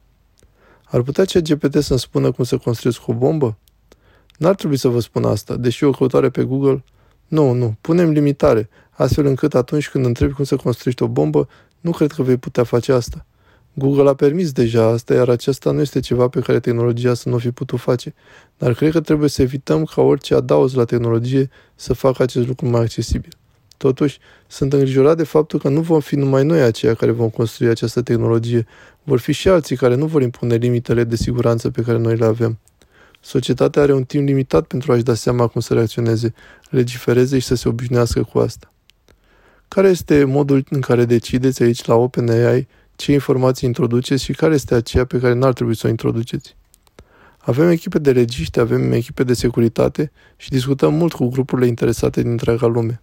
Ar 0.84 1.02
putea 1.02 1.24
cea 1.24 1.40
GPT 1.40 1.82
să-mi 1.82 1.98
spună 1.98 2.32
cum 2.32 2.44
să 2.44 2.56
construiesc 2.56 3.08
o 3.08 3.12
bombă? 3.12 3.56
N-ar 4.38 4.54
trebui 4.54 4.76
să 4.76 4.88
vă 4.88 5.00
spun 5.00 5.24
asta, 5.24 5.56
deși 5.56 5.84
o 5.84 5.90
căutare 5.90 6.30
pe 6.30 6.42
Google... 6.42 6.84
Nu, 7.28 7.52
nu, 7.52 7.76
punem 7.80 8.10
limitare, 8.10 8.68
astfel 8.90 9.26
încât 9.26 9.54
atunci 9.54 9.88
când 9.88 10.04
întrebi 10.04 10.32
cum 10.32 10.44
să 10.44 10.56
construiești 10.56 11.02
o 11.02 11.08
bombă, 11.08 11.48
nu 11.80 11.90
cred 11.90 12.12
că 12.12 12.22
vei 12.22 12.36
putea 12.36 12.64
face 12.64 12.92
asta. 12.92 13.26
Google 13.72 14.08
a 14.08 14.14
permis 14.14 14.52
deja 14.52 14.84
asta, 14.84 15.14
iar 15.14 15.28
acesta 15.28 15.70
nu 15.70 15.80
este 15.80 16.00
ceva 16.00 16.28
pe 16.28 16.40
care 16.40 16.60
tehnologia 16.60 17.14
să 17.14 17.28
nu 17.28 17.38
fi 17.38 17.50
putut 17.50 17.80
face. 17.80 18.14
Dar 18.58 18.74
cred 18.74 18.92
că 18.92 19.00
trebuie 19.00 19.28
să 19.28 19.42
evităm 19.42 19.84
ca 19.84 20.02
orice 20.02 20.34
adaos 20.34 20.74
la 20.74 20.84
tehnologie 20.84 21.50
să 21.74 21.92
facă 21.92 22.22
acest 22.22 22.46
lucru 22.46 22.68
mai 22.68 22.80
accesibil. 22.80 23.32
Totuși, 23.76 24.18
sunt 24.46 24.72
îngrijorat 24.72 25.16
de 25.16 25.24
faptul 25.24 25.58
că 25.58 25.68
nu 25.68 25.80
vom 25.80 26.00
fi 26.00 26.16
numai 26.16 26.44
noi 26.44 26.60
aceia 26.60 26.94
care 26.94 27.10
vom 27.10 27.28
construi 27.28 27.68
această 27.68 28.02
tehnologie, 28.02 28.66
vor 29.04 29.18
fi 29.18 29.32
și 29.32 29.48
alții 29.48 29.76
care 29.76 29.94
nu 29.94 30.06
vor 30.06 30.22
impune 30.22 30.54
limitele 30.54 31.04
de 31.04 31.16
siguranță 31.16 31.70
pe 31.70 31.82
care 31.82 31.98
noi 31.98 32.16
le 32.16 32.24
avem. 32.24 32.58
Societatea 33.20 33.82
are 33.82 33.94
un 33.94 34.04
timp 34.04 34.26
limitat 34.26 34.66
pentru 34.66 34.92
a-și 34.92 35.02
da 35.02 35.14
seama 35.14 35.46
cum 35.46 35.60
să 35.60 35.74
reacționeze, 35.74 36.34
legifereze 36.70 37.38
și 37.38 37.46
să 37.46 37.54
se 37.54 37.68
obișnuiască 37.68 38.22
cu 38.22 38.38
asta. 38.38 38.72
Care 39.68 39.88
este 39.88 40.24
modul 40.24 40.64
în 40.70 40.80
care 40.80 41.04
decideți 41.04 41.62
aici 41.62 41.84
la 41.84 41.94
OpenAI 41.94 42.68
ce 42.96 43.12
informații 43.12 43.68
introduceți 43.68 44.24
și 44.24 44.32
care 44.32 44.54
este 44.54 44.74
aceea 44.74 45.04
pe 45.04 45.18
care 45.18 45.32
n-ar 45.32 45.52
trebui 45.52 45.76
să 45.76 45.86
o 45.86 45.90
introduceți? 45.90 46.56
Avem 47.38 47.68
echipe 47.68 47.98
de 47.98 48.10
regiști, 48.10 48.60
avem 48.60 48.92
echipe 48.92 49.24
de 49.24 49.34
securitate 49.34 50.12
și 50.36 50.48
discutăm 50.48 50.94
mult 50.94 51.12
cu 51.12 51.28
grupurile 51.28 51.66
interesate 51.66 52.22
din 52.22 52.30
întreaga 52.30 52.66
lume. 52.66 53.02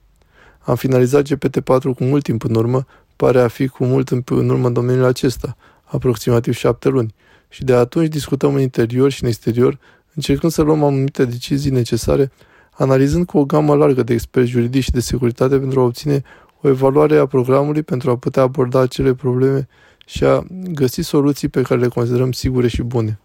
Am 0.60 0.76
finalizat 0.76 1.28
GPT-4 1.28 1.82
cu 1.96 2.04
mult 2.04 2.24
timp 2.24 2.44
în 2.44 2.56
urmă, 2.56 2.86
pare 3.16 3.42
a 3.42 3.48
fi 3.48 3.68
cu 3.68 3.86
mult 3.86 4.10
în 4.10 4.50
urmă 4.50 4.68
în 4.68 4.74
domeniul 4.74 5.06
acesta, 5.06 5.58
aproximativ 5.92 6.54
șapte 6.54 6.90
luni, 6.90 7.14
și 7.50 7.64
de 7.64 7.74
atunci 7.74 8.08
discutăm 8.08 8.54
în 8.54 8.62
interior 8.62 9.12
și 9.12 9.24
în 9.24 9.30
exterior, 9.30 9.80
încercând 10.14 10.52
să 10.52 10.62
luăm 10.62 10.84
anumite 10.84 11.26
decizii 11.26 11.72
necesare, 11.72 12.32
analizând 12.72 13.26
cu 13.26 13.38
o 13.38 13.46
gamă 13.46 13.76
largă 13.76 14.04
de 14.04 14.14
experți 14.14 14.50
juridici 14.50 14.84
și 14.84 14.92
de 14.92 15.00
securitate 15.00 15.60
pentru 15.60 15.80
a 15.80 15.84
obține 15.84 16.24
o 16.62 16.68
evaluare 16.68 17.18
a 17.18 17.26
programului 17.26 17.84
pentru 17.84 18.10
a 18.10 18.18
putea 18.18 18.44
aborda 18.44 18.80
acele 18.80 19.14
probleme 19.14 19.68
și 20.06 20.24
a 20.24 20.46
găsi 20.50 21.02
soluții 21.02 21.48
pe 21.48 21.62
care 21.62 21.80
le 21.80 21.88
considerăm 21.88 22.32
sigure 22.32 22.68
și 22.68 22.82
bune. 22.82 23.20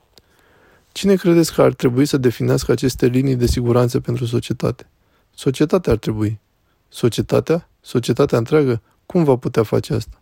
Cine 0.92 1.14
credeți 1.14 1.54
că 1.54 1.62
ar 1.62 1.72
trebui 1.72 2.04
să 2.04 2.16
definească 2.16 2.72
aceste 2.72 3.06
linii 3.06 3.36
de 3.36 3.46
siguranță 3.46 4.00
pentru 4.00 4.24
societate? 4.24 4.88
Societatea 5.34 5.92
ar 5.92 5.98
trebui. 5.98 6.38
Societatea? 6.88 7.68
Societatea 7.80 8.38
întreagă? 8.38 8.82
Cum 9.06 9.24
va 9.24 9.36
putea 9.36 9.62
face 9.62 9.94
asta? 9.94 10.20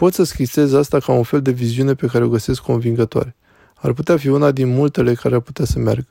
Pot 0.00 0.12
să 0.12 0.22
schisez 0.22 0.72
asta 0.72 0.98
ca 0.98 1.12
un 1.12 1.22
fel 1.22 1.42
de 1.42 1.50
viziune 1.50 1.94
pe 1.94 2.06
care 2.06 2.24
o 2.24 2.28
găsesc 2.28 2.62
convingătoare. 2.62 3.36
Ar 3.74 3.92
putea 3.92 4.16
fi 4.16 4.28
una 4.28 4.50
din 4.50 4.68
multele 4.68 5.14
care 5.14 5.34
ar 5.34 5.40
putea 5.40 5.64
să 5.64 5.78
meargă. 5.78 6.08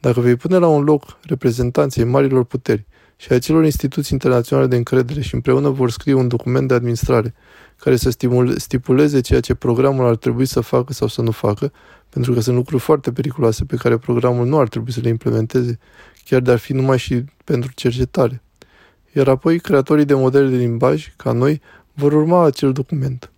Dacă 0.00 0.20
vei 0.20 0.36
pune 0.36 0.56
la 0.56 0.66
un 0.66 0.82
loc 0.82 1.18
reprezentanții 1.22 2.04
marilor 2.04 2.44
puteri 2.44 2.86
și 3.16 3.32
a 3.32 3.38
celor 3.38 3.64
instituții 3.64 4.08
internaționale 4.12 4.66
de 4.68 4.76
încredere 4.76 5.20
și 5.20 5.34
împreună 5.34 5.68
vor 5.68 5.90
scrie 5.90 6.14
un 6.14 6.28
document 6.28 6.68
de 6.68 6.74
administrare 6.74 7.34
care 7.76 7.96
să 7.96 8.10
stipuleze 8.56 9.20
ceea 9.20 9.40
ce 9.40 9.54
programul 9.54 10.06
ar 10.06 10.16
trebui 10.16 10.46
să 10.46 10.60
facă 10.60 10.92
sau 10.92 11.08
să 11.08 11.22
nu 11.22 11.30
facă, 11.30 11.72
pentru 12.08 12.32
că 12.32 12.40
sunt 12.40 12.56
lucruri 12.56 12.82
foarte 12.82 13.12
periculoase 13.12 13.64
pe 13.64 13.76
care 13.76 13.98
programul 13.98 14.46
nu 14.46 14.58
ar 14.58 14.68
trebui 14.68 14.92
să 14.92 15.00
le 15.02 15.08
implementeze, 15.08 15.78
chiar 16.24 16.40
de 16.40 16.50
ar 16.50 16.58
fi 16.58 16.72
numai 16.72 16.98
și 16.98 17.24
pentru 17.44 17.70
cercetare 17.74 18.42
iar 19.12 19.28
apoi 19.28 19.60
creatorii 19.60 20.04
de 20.04 20.14
modele 20.14 20.48
de 20.48 20.56
limbaj, 20.56 21.12
ca 21.16 21.32
noi, 21.32 21.60
vor 21.98 22.12
urma 22.12 22.44
acel 22.44 22.72
document. 22.72 23.32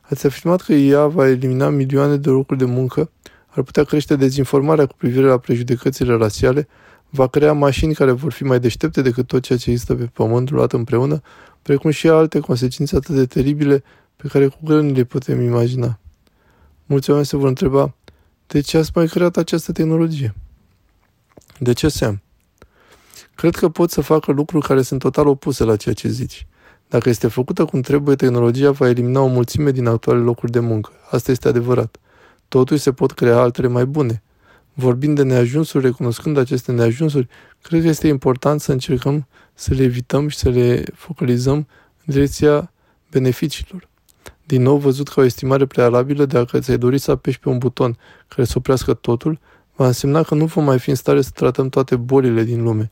Ați 0.00 0.26
afirmat 0.26 0.60
că 0.60 0.72
ea 0.72 1.06
va 1.06 1.28
elimina 1.28 1.68
milioane 1.68 2.16
de 2.16 2.28
locuri 2.28 2.58
de 2.58 2.64
muncă, 2.64 3.10
ar 3.46 3.62
putea 3.62 3.84
crește 3.84 4.16
dezinformarea 4.16 4.86
cu 4.86 4.94
privire 4.96 5.26
la 5.26 5.38
prejudecățile 5.38 6.14
rasiale, 6.14 6.68
va 7.10 7.26
crea 7.26 7.52
mașini 7.52 7.94
care 7.94 8.10
vor 8.10 8.32
fi 8.32 8.44
mai 8.44 8.60
deștepte 8.60 9.02
decât 9.02 9.26
tot 9.26 9.42
ceea 9.42 9.58
ce 9.58 9.70
există 9.70 9.94
pe 9.94 10.04
pământul 10.04 10.56
luat 10.56 10.72
împreună, 10.72 11.20
precum 11.62 11.90
și 11.90 12.08
alte 12.08 12.40
consecințe 12.40 12.96
atât 12.96 13.14
de 13.14 13.26
teribile 13.26 13.82
pe 14.16 14.28
care 14.28 14.46
cu 14.46 14.58
greu 14.64 14.80
le 14.80 15.04
putem 15.04 15.40
imagina. 15.40 15.98
Mulți 16.86 17.08
oameni 17.08 17.26
se 17.26 17.36
vor 17.36 17.48
întreba, 17.48 17.94
de 18.46 18.60
ce 18.60 18.78
ați 18.78 18.90
mai 18.94 19.06
creat 19.06 19.36
această 19.36 19.72
tehnologie? 19.72 20.34
De 21.58 21.72
ce 21.72 21.88
Sam? 21.88 22.22
Cred 23.34 23.54
că 23.54 23.68
pot 23.68 23.90
să 23.90 24.00
facă 24.00 24.32
lucruri 24.32 24.66
care 24.66 24.82
sunt 24.82 25.00
total 25.00 25.26
opuse 25.26 25.64
la 25.64 25.76
ceea 25.76 25.94
ce 25.94 26.08
zici. 26.08 26.46
Dacă 26.88 27.08
este 27.08 27.28
făcută 27.28 27.64
cum 27.64 27.80
trebuie, 27.80 28.16
tehnologia 28.16 28.70
va 28.70 28.88
elimina 28.88 29.20
o 29.20 29.26
mulțime 29.26 29.70
din 29.70 29.86
actuale 29.86 30.20
locuri 30.20 30.52
de 30.52 30.60
muncă. 30.60 30.90
Asta 31.10 31.30
este 31.30 31.48
adevărat. 31.48 31.96
Totuși 32.48 32.82
se 32.82 32.92
pot 32.92 33.12
crea 33.12 33.38
altele 33.38 33.68
mai 33.68 33.86
bune. 33.86 34.22
Vorbind 34.74 35.16
de 35.16 35.22
neajunsuri, 35.22 35.84
recunoscând 35.84 36.36
aceste 36.36 36.72
neajunsuri, 36.72 37.28
cred 37.62 37.82
că 37.82 37.88
este 37.88 38.08
important 38.08 38.60
să 38.60 38.72
încercăm 38.72 39.26
să 39.54 39.74
le 39.74 39.82
evităm 39.82 40.28
și 40.28 40.36
să 40.36 40.48
le 40.48 40.84
focalizăm 40.94 41.56
în 41.56 42.14
direcția 42.14 42.72
beneficiilor. 43.10 43.88
Din 44.44 44.62
nou 44.62 44.76
văzut 44.76 45.08
ca 45.08 45.20
o 45.20 45.24
estimare 45.24 45.66
prealabilă, 45.66 46.24
dacă 46.24 46.58
ți-ai 46.58 46.78
dori 46.78 46.98
să 46.98 47.10
apeși 47.10 47.38
pe 47.38 47.48
un 47.48 47.58
buton 47.58 47.96
care 48.28 48.46
să 48.46 48.54
oprească 48.56 48.94
totul, 48.94 49.38
va 49.76 49.86
însemna 49.86 50.22
că 50.22 50.34
nu 50.34 50.44
vom 50.44 50.64
mai 50.64 50.78
fi 50.78 50.90
în 50.90 50.96
stare 50.96 51.20
să 51.20 51.30
tratăm 51.34 51.68
toate 51.68 51.96
bolile 51.96 52.42
din 52.42 52.62
lume. 52.62 52.90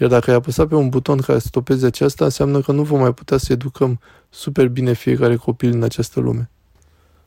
Iar 0.00 0.10
dacă 0.10 0.30
ai 0.30 0.36
apăsat 0.36 0.68
pe 0.68 0.74
un 0.74 0.88
buton 0.88 1.20
care 1.20 1.38
să 1.38 1.46
stopeze 1.46 1.86
aceasta, 1.86 2.24
înseamnă 2.24 2.60
că 2.60 2.72
nu 2.72 2.82
vom 2.82 3.00
mai 3.00 3.14
putea 3.14 3.36
să 3.36 3.52
educăm 3.52 4.00
super 4.30 4.68
bine 4.68 4.92
fiecare 4.92 5.36
copil 5.36 5.72
în 5.72 5.82
această 5.82 6.20
lume. 6.20 6.50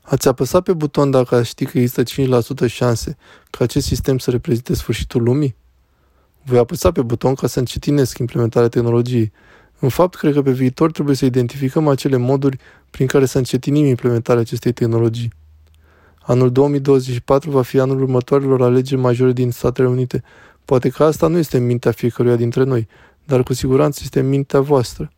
Ați 0.01 0.27
apăsat 0.27 0.63
pe 0.63 0.73
buton 0.73 1.11
dacă 1.11 1.43
știi 1.43 1.65
că 1.65 1.79
există 1.79 2.03
5% 2.65 2.67
șanse 2.67 3.17
ca 3.49 3.63
acest 3.63 3.85
sistem 3.85 4.17
să 4.17 4.31
reprezinte 4.31 4.73
sfârșitul 4.73 5.23
lumii? 5.23 5.55
Voi 6.43 6.57
apăsa 6.57 6.91
pe 6.91 7.01
buton 7.01 7.33
ca 7.33 7.47
să 7.47 7.59
încetinesc 7.59 8.17
implementarea 8.17 8.69
tehnologiei. 8.69 9.31
În 9.79 9.89
fapt, 9.89 10.15
cred 10.15 10.33
că 10.33 10.41
pe 10.41 10.51
viitor 10.51 10.91
trebuie 10.91 11.15
să 11.15 11.25
identificăm 11.25 11.87
acele 11.87 12.17
moduri 12.17 12.57
prin 12.89 13.07
care 13.07 13.25
să 13.25 13.37
încetinim 13.37 13.85
implementarea 13.85 14.41
acestei 14.41 14.71
tehnologii. 14.71 15.33
Anul 16.19 16.51
2024 16.51 17.51
va 17.51 17.61
fi 17.61 17.79
anul 17.79 18.01
următoarelor 18.01 18.61
alegeri 18.61 19.01
majore 19.01 19.31
din 19.31 19.51
Statele 19.51 19.87
Unite, 19.87 20.23
Poate 20.65 20.89
că 20.89 21.03
asta 21.03 21.27
nu 21.27 21.37
este 21.37 21.57
în 21.57 21.65
mintea 21.65 21.91
fiecăruia 21.91 22.35
dintre 22.35 22.63
noi, 22.63 22.87
dar 23.25 23.43
cu 23.43 23.53
siguranță 23.53 23.99
este 24.03 24.19
în 24.19 24.29
mintea 24.29 24.59
voastră. 24.59 25.11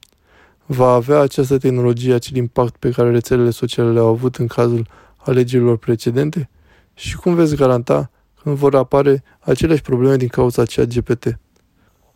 Va 0.65 0.93
avea 0.93 1.19
această 1.19 1.57
tehnologie 1.57 2.13
acel 2.13 2.35
impact 2.35 2.75
pe 2.77 2.89
care 2.89 3.11
rețelele 3.11 3.49
sociale 3.49 3.91
le-au 3.91 4.07
avut 4.07 4.35
în 4.35 4.47
cazul 4.47 4.87
alegerilor 5.15 5.77
precedente? 5.77 6.49
Și 6.93 7.15
cum 7.15 7.35
veți 7.35 7.55
garanta 7.55 8.11
că 8.35 8.41
când 8.43 8.55
vor 8.55 8.75
apare 8.75 9.23
aceleași 9.39 9.81
probleme 9.81 10.15
din 10.15 10.27
cauza 10.27 10.63
chat 10.63 10.87
GPT? 10.87 11.37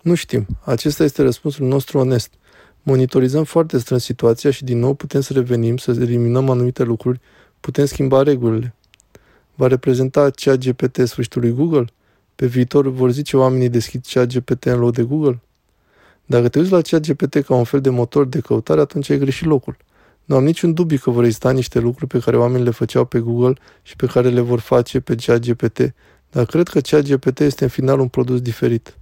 Nu 0.02 0.14
știm. 0.16 0.46
Acesta 0.64 1.04
este 1.04 1.22
răspunsul 1.22 1.68
nostru 1.68 1.98
onest. 1.98 2.34
Monitorizăm 2.84 3.44
foarte 3.44 3.78
strâns 3.78 4.04
situația 4.04 4.52
și 4.52 4.64
din 4.64 4.80
nou 4.80 4.94
putem 4.94 5.22
să 5.22 5.34
revenim, 5.34 5.78
să 5.78 5.92
eliminăm 5.92 6.50
anumite 6.50 6.84
lucruri, 6.84 7.20
putem 7.60 7.86
schimba 7.86 8.24
regulile. 8.24 8.76
Va 9.56 9.68
reprezenta 9.68 10.30
chat 10.30 10.58
GPT 10.58 10.98
sfârșitul 11.08 11.42
lui 11.42 11.52
Google? 11.52 11.86
Pe 12.40 12.46
viitor 12.46 12.88
vor 12.88 13.12
zice 13.12 13.38
oamenii 13.38 13.70
deschid 13.70 14.06
chat 14.06 14.34
GPT 14.34 14.66
în 14.66 14.80
loc 14.80 14.94
de 14.94 15.04
Google? 15.04 15.42
Dacă 16.26 16.50
te 16.50 16.60
uiți 16.60 16.72
la 16.72 16.82
chat 16.82 17.08
GPT 17.08 17.46
ca 17.46 17.56
un 17.56 17.64
fel 17.64 17.82
de 17.82 17.90
motor 17.90 18.26
de 18.26 18.40
căutare, 18.40 18.80
atunci 18.80 19.10
ai 19.10 19.18
greșit 19.18 19.48
locul. 19.48 19.78
Nu 20.26 20.36
am 20.36 20.44
niciun 20.44 20.74
dubiu 20.74 20.98
că 20.98 21.10
vor 21.10 21.24
exista 21.24 21.52
niște 21.52 21.80
lucruri 21.80 22.08
pe 22.08 22.20
care 22.20 22.38
oamenii 22.38 22.66
le 22.66 22.72
făceau 22.72 23.06
pe 23.06 23.20
Google 23.20 23.54
și 23.82 23.96
pe 23.96 24.06
care 24.06 24.30
le 24.30 24.40
vor 24.40 24.60
face 24.60 25.00
pe 25.00 25.16
chat 25.16 25.40
GPT, 25.40 25.94
dar 26.32 26.46
cred 26.46 26.68
că 26.68 26.80
chat 26.80 27.02
GPT 27.02 27.40
este 27.40 27.64
în 27.64 27.70
final 27.70 28.00
un 28.00 28.08
produs 28.08 28.42
diferit. 28.42 28.98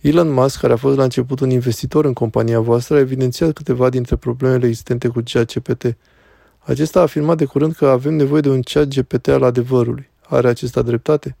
Elon 0.00 0.32
Musk, 0.32 0.60
care 0.60 0.72
a 0.72 0.76
fost 0.76 0.96
la 0.96 1.02
început 1.02 1.40
un 1.40 1.50
investitor 1.50 2.04
în 2.04 2.12
compania 2.12 2.60
voastră, 2.60 2.96
a 2.96 2.98
evidențiat 2.98 3.52
câteva 3.52 3.88
dintre 3.88 4.16
problemele 4.16 4.66
existente 4.66 5.08
cu 5.08 5.22
chat 5.24 5.52
GPT. 5.52 5.96
Acesta 6.58 6.98
a 6.98 7.02
afirmat 7.02 7.36
de 7.36 7.44
curând 7.44 7.74
că 7.74 7.86
avem 7.86 8.14
nevoie 8.14 8.40
de 8.40 8.48
un 8.48 8.62
chat 8.62 8.88
GPT 8.88 9.28
al 9.28 9.42
adevărului. 9.42 10.08
Are 10.28 10.48
acesta 10.48 10.82
dreptate? 10.82 11.36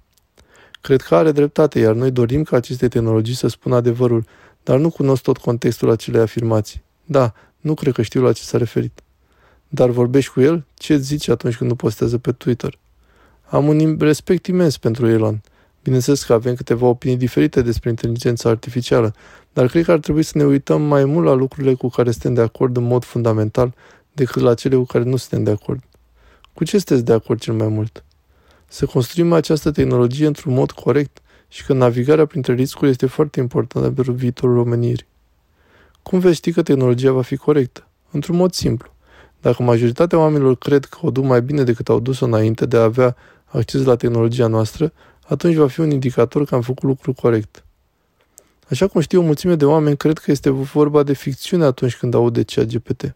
Cred 0.80 1.00
că 1.00 1.14
are 1.14 1.32
dreptate, 1.32 1.78
iar 1.78 1.94
noi 1.94 2.10
dorim 2.10 2.42
ca 2.42 2.56
aceste 2.56 2.88
tehnologii 2.88 3.34
să 3.34 3.48
spună 3.48 3.74
adevărul, 3.74 4.24
dar 4.62 4.78
nu 4.78 4.90
cunosc 4.90 5.22
tot 5.22 5.36
contextul 5.36 5.90
acelei 5.90 6.20
afirmații. 6.20 6.82
Da, 7.04 7.32
nu 7.60 7.74
cred 7.74 7.94
că 7.94 8.02
știu 8.02 8.22
la 8.22 8.32
ce 8.32 8.42
s-a 8.42 8.58
referit. 8.58 9.00
Dar 9.68 9.90
vorbești 9.90 10.32
cu 10.32 10.40
el? 10.40 10.64
Ce 10.74 10.94
îți 10.94 11.04
zice 11.04 11.30
atunci 11.30 11.56
când 11.56 11.70
nu 11.70 11.76
postează 11.76 12.18
pe 12.18 12.32
Twitter? 12.32 12.78
Am 13.44 13.68
un 13.68 13.96
respect 14.00 14.46
imens 14.46 14.78
pentru 14.78 15.08
Elon. 15.08 15.42
Bineînțeles 15.82 16.24
că 16.24 16.32
avem 16.32 16.54
câteva 16.54 16.86
opinii 16.86 17.16
diferite 17.16 17.62
despre 17.62 17.88
inteligența 17.88 18.48
artificială, 18.48 19.14
dar 19.52 19.66
cred 19.68 19.84
că 19.84 19.92
ar 19.92 19.98
trebui 19.98 20.22
să 20.22 20.38
ne 20.38 20.44
uităm 20.44 20.82
mai 20.82 21.04
mult 21.04 21.26
la 21.26 21.32
lucrurile 21.32 21.74
cu 21.74 21.88
care 21.88 22.10
suntem 22.10 22.34
de 22.34 22.40
acord 22.40 22.76
în 22.76 22.82
mod 22.82 23.04
fundamental 23.04 23.74
decât 24.12 24.42
la 24.42 24.54
cele 24.54 24.76
cu 24.76 24.84
care 24.84 25.04
nu 25.04 25.16
suntem 25.16 25.44
de 25.44 25.50
acord. 25.50 25.82
Cu 26.54 26.64
ce 26.64 26.76
sunteți 26.76 27.04
de 27.04 27.12
acord 27.12 27.40
cel 27.40 27.54
mai 27.54 27.68
mult? 27.68 28.04
Să 28.68 28.86
construim 28.86 29.32
această 29.32 29.70
tehnologie 29.70 30.26
într-un 30.26 30.54
mod 30.54 30.70
corect 30.70 31.18
și 31.48 31.64
că 31.64 31.72
navigarea 31.72 32.26
printre 32.26 32.54
riscuri 32.54 32.90
este 32.90 33.06
foarte 33.06 33.40
importantă 33.40 33.90
pentru 33.90 34.12
viitorul 34.12 34.58
omenirii. 34.58 35.06
Cum 36.02 36.18
veți 36.18 36.36
ști 36.36 36.52
că 36.52 36.62
tehnologia 36.62 37.12
va 37.12 37.22
fi 37.22 37.36
corectă? 37.36 37.86
Într-un 38.10 38.36
mod 38.36 38.52
simplu. 38.52 38.94
Dacă 39.40 39.62
majoritatea 39.62 40.18
oamenilor 40.18 40.56
cred 40.56 40.84
că 40.84 40.98
o 41.02 41.10
duc 41.10 41.24
mai 41.24 41.42
bine 41.42 41.62
decât 41.62 41.88
au 41.88 42.00
dus-o 42.00 42.24
înainte 42.24 42.66
de 42.66 42.76
a 42.76 42.82
avea 42.82 43.16
acces 43.44 43.84
la 43.84 43.96
tehnologia 43.96 44.46
noastră, 44.46 44.92
atunci 45.26 45.54
va 45.54 45.68
fi 45.68 45.80
un 45.80 45.90
indicator 45.90 46.44
că 46.44 46.54
am 46.54 46.60
făcut 46.60 46.82
lucrul 46.82 47.14
corect. 47.14 47.64
Așa 48.70 48.86
cum 48.86 49.00
știu, 49.00 49.20
o 49.20 49.24
mulțime 49.24 49.54
de 49.54 49.64
oameni 49.64 49.96
cred 49.96 50.18
că 50.18 50.30
este 50.30 50.50
vorba 50.50 51.02
de 51.02 51.12
ficțiune 51.12 51.64
atunci 51.64 51.96
când 51.96 52.14
aud 52.14 52.32
de 52.32 52.42
chat 52.42 52.66
GPT. 52.66 53.14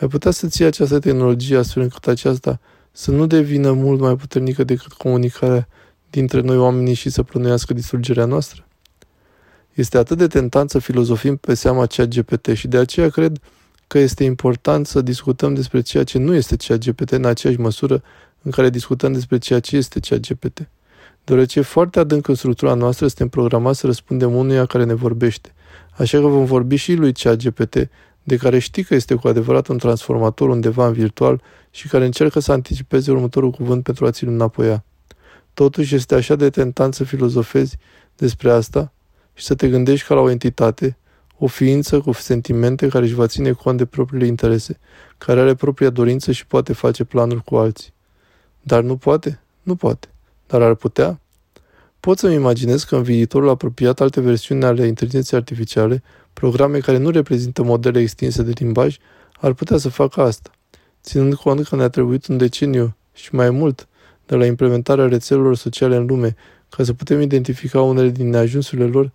Ai 0.00 0.08
putea 0.08 0.30
să 0.30 0.46
ții 0.46 0.64
această 0.64 0.98
tehnologie 0.98 1.56
astfel 1.56 1.82
încât 1.82 2.06
aceasta 2.06 2.60
să 2.92 3.10
nu 3.10 3.26
devină 3.26 3.72
mult 3.72 4.00
mai 4.00 4.16
puternică 4.16 4.64
decât 4.64 4.92
comunicarea 4.92 5.68
dintre 6.10 6.40
noi 6.40 6.56
oamenii 6.56 6.94
și 6.94 7.10
să 7.10 7.22
plănuiască 7.22 7.74
distrugerea 7.74 8.24
noastră? 8.24 8.66
Este 9.74 9.98
atât 9.98 10.18
de 10.18 10.26
tentant 10.26 10.70
să 10.70 10.78
filozofim 10.78 11.36
pe 11.36 11.54
seama 11.54 11.86
chat 11.86 12.08
GPT 12.08 12.46
și 12.54 12.68
de 12.68 12.78
aceea 12.78 13.08
cred 13.08 13.38
că 13.86 13.98
este 13.98 14.24
important 14.24 14.86
să 14.86 15.00
discutăm 15.00 15.54
despre 15.54 15.80
ceea 15.80 16.04
ce 16.04 16.18
nu 16.18 16.34
este 16.34 16.56
chat 16.56 16.78
GPT 16.78 17.10
în 17.10 17.24
aceeași 17.24 17.60
măsură 17.60 18.02
în 18.42 18.50
care 18.50 18.70
discutăm 18.70 19.12
despre 19.12 19.38
ceea 19.38 19.60
ce 19.60 19.76
este 19.76 20.00
chat 20.00 20.20
GPT. 20.20 20.68
Deoarece 21.24 21.60
foarte 21.60 21.98
adânc 21.98 22.28
în 22.28 22.34
structura 22.34 22.74
noastră 22.74 23.06
suntem 23.06 23.28
programați 23.28 23.78
să 23.78 23.86
răspundem 23.86 24.34
unuia 24.34 24.66
care 24.66 24.84
ne 24.84 24.94
vorbește. 24.94 25.54
Așa 25.96 26.20
că 26.20 26.26
vom 26.26 26.44
vorbi 26.44 26.76
și 26.76 26.94
lui 26.94 27.12
chat 27.12 27.36
GPT, 27.36 27.88
de 28.28 28.36
care 28.36 28.58
știi 28.58 28.82
că 28.82 28.94
este 28.94 29.14
cu 29.14 29.28
adevărat 29.28 29.66
un 29.66 29.78
transformator 29.78 30.48
undeva 30.48 30.86
în 30.86 30.92
virtual 30.92 31.42
și 31.70 31.88
care 31.88 32.04
încearcă 32.04 32.40
să 32.40 32.52
anticipeze 32.52 33.10
următorul 33.10 33.50
cuvânt 33.50 33.82
pentru 33.82 34.06
a 34.06 34.10
ți-l 34.10 34.28
înapoia. 34.28 34.84
Totuși 35.54 35.94
este 35.94 36.14
așa 36.14 36.34
de 36.34 36.50
tentant 36.50 36.94
să 36.94 37.04
filozofezi 37.04 37.76
despre 38.16 38.50
asta 38.50 38.92
și 39.34 39.44
să 39.44 39.54
te 39.54 39.68
gândești 39.68 40.06
ca 40.06 40.14
la 40.14 40.20
o 40.20 40.30
entitate, 40.30 40.96
o 41.38 41.46
ființă 41.46 42.00
cu 42.00 42.12
sentimente 42.12 42.88
care 42.88 43.04
își 43.04 43.14
va 43.14 43.26
ține 43.26 43.52
cont 43.52 43.78
de 43.78 43.84
propriile 43.84 44.26
interese, 44.26 44.78
care 45.18 45.40
are 45.40 45.54
propria 45.54 45.90
dorință 45.90 46.32
și 46.32 46.46
poate 46.46 46.72
face 46.72 47.04
planuri 47.04 47.44
cu 47.44 47.56
alții. 47.56 47.92
Dar 48.60 48.82
nu 48.82 48.96
poate? 48.96 49.40
Nu 49.62 49.76
poate. 49.76 50.08
Dar 50.46 50.62
ar 50.62 50.74
putea? 50.74 51.20
Pot 52.00 52.18
să-mi 52.18 52.34
imaginez 52.34 52.84
că 52.84 52.96
în 52.96 53.02
viitorul 53.02 53.48
apropiat 53.48 54.00
alte 54.00 54.20
versiuni 54.20 54.64
ale 54.64 54.86
inteligenței 54.86 55.38
artificiale, 55.38 56.02
programe 56.38 56.78
care 56.78 56.98
nu 56.98 57.10
reprezintă 57.10 57.62
modele 57.62 58.00
extinse 58.00 58.42
de 58.42 58.52
limbaj, 58.54 58.96
ar 59.40 59.52
putea 59.52 59.76
să 59.76 59.88
facă 59.88 60.20
asta. 60.20 60.50
Ținând 61.02 61.34
cont 61.34 61.68
că 61.68 61.76
ne-a 61.76 61.88
trebuit 61.88 62.26
un 62.26 62.36
deceniu 62.36 62.96
și 63.14 63.34
mai 63.34 63.50
mult 63.50 63.88
de 64.26 64.36
la 64.36 64.46
implementarea 64.46 65.06
rețelelor 65.06 65.56
sociale 65.56 65.96
în 65.96 66.06
lume, 66.06 66.36
ca 66.68 66.84
să 66.84 66.92
putem 66.92 67.20
identifica 67.20 67.82
unele 67.82 68.08
din 68.08 68.28
neajunsurile 68.28 68.86
lor, 68.86 69.12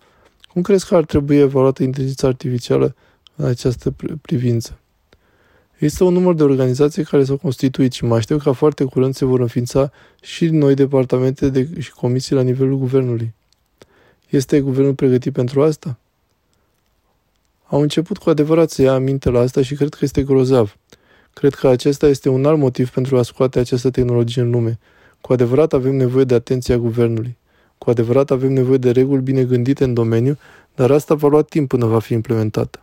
cum 0.52 0.62
crezi 0.62 0.86
că 0.86 0.94
ar 0.94 1.04
trebui 1.04 1.36
evaluată 1.36 1.82
inteligența 1.82 2.26
artificială 2.26 2.94
în 3.36 3.44
această 3.44 3.94
privință? 4.20 4.78
Există 5.72 6.04
un 6.04 6.12
număr 6.12 6.34
de 6.34 6.42
organizații 6.42 7.04
care 7.04 7.24
s-au 7.24 7.36
constituit 7.36 7.92
și 7.92 8.04
mă 8.04 8.14
aștept 8.14 8.42
ca 8.42 8.52
foarte 8.52 8.84
curând 8.84 9.14
se 9.14 9.24
vor 9.24 9.40
înființa 9.40 9.92
și 10.22 10.46
noi 10.46 10.74
departamente 10.74 11.48
de, 11.48 11.68
și 11.78 11.92
comisii 11.92 12.34
la 12.34 12.42
nivelul 12.42 12.76
guvernului. 12.76 13.32
Este 14.28 14.60
guvernul 14.60 14.94
pregătit 14.94 15.32
pentru 15.32 15.62
asta? 15.62 15.98
Au 17.66 17.80
început 17.80 18.18
cu 18.18 18.30
adevărat 18.30 18.70
să 18.70 18.82
ia 18.82 18.92
aminte 18.92 19.30
la 19.30 19.40
asta 19.40 19.62
și 19.62 19.74
cred 19.74 19.88
că 19.88 19.98
este 20.00 20.22
grozav. 20.22 20.76
Cred 21.32 21.54
că 21.54 21.68
acesta 21.68 22.06
este 22.06 22.28
un 22.28 22.44
alt 22.44 22.58
motiv 22.58 22.90
pentru 22.90 23.18
a 23.18 23.22
scoate 23.22 23.58
această 23.58 23.90
tehnologie 23.90 24.42
în 24.42 24.50
lume. 24.50 24.78
Cu 25.20 25.32
adevărat 25.32 25.72
avem 25.72 25.96
nevoie 25.96 26.24
de 26.24 26.34
atenția 26.34 26.76
guvernului. 26.76 27.36
Cu 27.78 27.90
adevărat 27.90 28.30
avem 28.30 28.52
nevoie 28.52 28.76
de 28.76 28.90
reguli 28.90 29.22
bine 29.22 29.44
gândite 29.44 29.84
în 29.84 29.94
domeniu, 29.94 30.38
dar 30.74 30.90
asta 30.90 31.14
va 31.14 31.28
lua 31.28 31.42
timp 31.42 31.68
până 31.68 31.86
va 31.86 31.98
fi 31.98 32.12
implementată. 32.12 32.82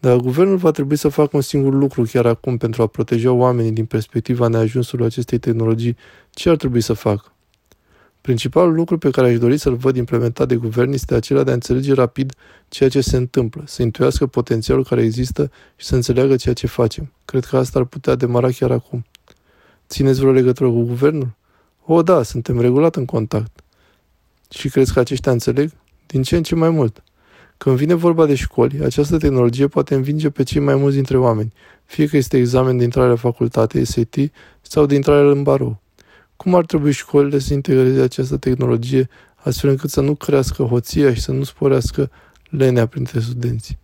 Dar 0.00 0.16
guvernul 0.16 0.56
va 0.56 0.70
trebui 0.70 0.96
să 0.96 1.08
facă 1.08 1.36
un 1.36 1.42
singur 1.42 1.72
lucru 1.72 2.02
chiar 2.02 2.26
acum 2.26 2.56
pentru 2.56 2.82
a 2.82 2.86
proteja 2.86 3.32
oamenii 3.32 3.72
din 3.72 3.84
perspectiva 3.84 4.48
neajunsului 4.48 5.06
acestei 5.06 5.38
tehnologii, 5.38 5.96
ce 6.30 6.48
ar 6.48 6.56
trebui 6.56 6.80
să 6.80 6.92
facă? 6.92 7.33
Principalul 8.24 8.74
lucru 8.74 8.98
pe 8.98 9.10
care 9.10 9.28
aș 9.28 9.38
dori 9.38 9.56
să-l 9.58 9.74
văd 9.74 9.96
implementat 9.96 10.48
de 10.48 10.56
guvern 10.56 10.92
este 10.92 11.14
acela 11.14 11.42
de 11.42 11.50
a 11.50 11.54
înțelege 11.54 11.94
rapid 11.94 12.34
ceea 12.68 12.88
ce 12.88 13.00
se 13.00 13.16
întâmplă, 13.16 13.62
să 13.66 13.82
intuiască 13.82 14.26
potențialul 14.26 14.84
care 14.84 15.02
există 15.02 15.50
și 15.76 15.86
să 15.86 15.94
înțeleagă 15.94 16.36
ceea 16.36 16.54
ce 16.54 16.66
facem. 16.66 17.12
Cred 17.24 17.44
că 17.44 17.56
asta 17.56 17.78
ar 17.78 17.84
putea 17.84 18.14
demara 18.14 18.50
chiar 18.50 18.70
acum. 18.70 19.04
Țineți 19.88 20.18
vreo 20.18 20.32
legătură 20.32 20.68
cu 20.68 20.82
guvernul? 20.82 21.28
O, 21.84 22.02
da, 22.02 22.22
suntem 22.22 22.60
regulat 22.60 22.96
în 22.96 23.04
contact. 23.04 23.60
Și 24.50 24.68
crezi 24.68 24.92
că 24.92 24.98
aceștia 24.98 25.32
înțeleg? 25.32 25.70
Din 26.06 26.22
ce 26.22 26.36
în 26.36 26.42
ce 26.42 26.54
mai 26.54 26.70
mult. 26.70 27.02
Când 27.56 27.76
vine 27.76 27.94
vorba 27.94 28.26
de 28.26 28.34
școli, 28.34 28.84
această 28.84 29.16
tehnologie 29.16 29.66
poate 29.66 29.94
învinge 29.94 30.30
pe 30.30 30.42
cei 30.42 30.60
mai 30.60 30.74
mulți 30.74 30.94
dintre 30.94 31.18
oameni, 31.18 31.52
fie 31.84 32.06
că 32.06 32.16
este 32.16 32.36
examen 32.36 32.76
de 32.76 32.84
intrare 32.84 33.08
la 33.08 33.16
facultate, 33.16 33.84
SAT, 33.84 34.14
sau 34.60 34.86
de 34.86 34.94
intrare 34.94 35.26
în 35.30 35.42
barou. 35.42 35.82
Cum 36.36 36.54
ar 36.54 36.64
trebui 36.64 36.92
școlile 36.92 37.38
să 37.38 37.52
integreze 37.52 38.00
această 38.00 38.36
tehnologie 38.36 39.08
astfel 39.34 39.70
încât 39.70 39.90
să 39.90 40.00
nu 40.00 40.14
crească 40.14 40.62
hoția 40.62 41.14
și 41.14 41.20
să 41.20 41.32
nu 41.32 41.42
sporească 41.42 42.10
lenea 42.50 42.86
printre 42.86 43.20
studenți? 43.20 43.78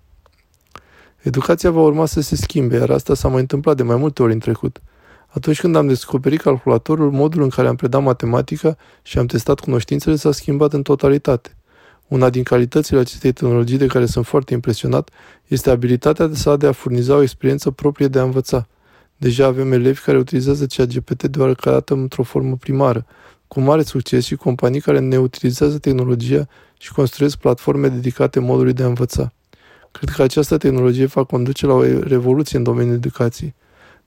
Educația 1.22 1.70
va 1.70 1.80
urma 1.80 2.06
să 2.06 2.20
se 2.20 2.36
schimbe, 2.36 2.76
iar 2.76 2.90
asta 2.90 3.14
s-a 3.14 3.28
mai 3.28 3.40
întâmplat 3.40 3.76
de 3.76 3.82
mai 3.82 3.96
multe 3.96 4.22
ori 4.22 4.32
în 4.32 4.38
trecut. 4.38 4.80
Atunci 5.26 5.60
când 5.60 5.76
am 5.76 5.86
descoperit 5.86 6.40
calculatorul, 6.40 7.10
modul 7.10 7.42
în 7.42 7.48
care 7.48 7.68
am 7.68 7.76
predat 7.76 8.02
matematica 8.02 8.76
și 9.02 9.18
am 9.18 9.26
testat 9.26 9.60
cunoștințele 9.60 10.16
s-a 10.16 10.32
schimbat 10.32 10.72
în 10.72 10.82
totalitate. 10.82 11.56
Una 12.08 12.30
din 12.30 12.42
calitățile 12.42 12.98
acestei 12.98 13.32
tehnologii 13.32 13.78
de 13.78 13.86
care 13.86 14.06
sunt 14.06 14.26
foarte 14.26 14.54
impresionat 14.54 15.10
este 15.46 15.70
abilitatea 15.70 16.26
de 16.26 16.34
sa 16.34 16.56
de 16.56 16.66
a 16.66 16.72
furniza 16.72 17.14
o 17.14 17.22
experiență 17.22 17.70
proprie 17.70 18.08
de 18.08 18.18
a 18.18 18.22
învăța. 18.22 18.66
Deja 19.20 19.46
avem 19.46 19.72
elevi 19.72 20.00
care 20.00 20.18
utilizează 20.18 20.66
ChatGPT 20.66 21.26
de 21.26 21.40
oarecare 21.40 21.76
dată 21.76 21.94
într-o 21.94 22.22
formă 22.22 22.56
primară, 22.56 23.06
cu 23.48 23.60
mare 23.60 23.82
succes 23.82 24.24
și 24.24 24.34
companii 24.34 24.80
care 24.80 24.98
ne 24.98 25.18
utilizează 25.18 25.78
tehnologia 25.78 26.48
și 26.78 26.92
construiesc 26.92 27.36
platforme 27.36 27.88
dedicate 27.88 28.40
modului 28.40 28.72
de 28.72 28.82
a 28.82 28.86
învăța. 28.86 29.32
Cred 29.90 30.08
că 30.08 30.22
această 30.22 30.56
tehnologie 30.56 31.04
va 31.04 31.24
conduce 31.24 31.66
la 31.66 31.72
o 31.72 31.82
revoluție 32.00 32.58
în 32.58 32.64
domeniul 32.64 32.94
educației. 32.94 33.54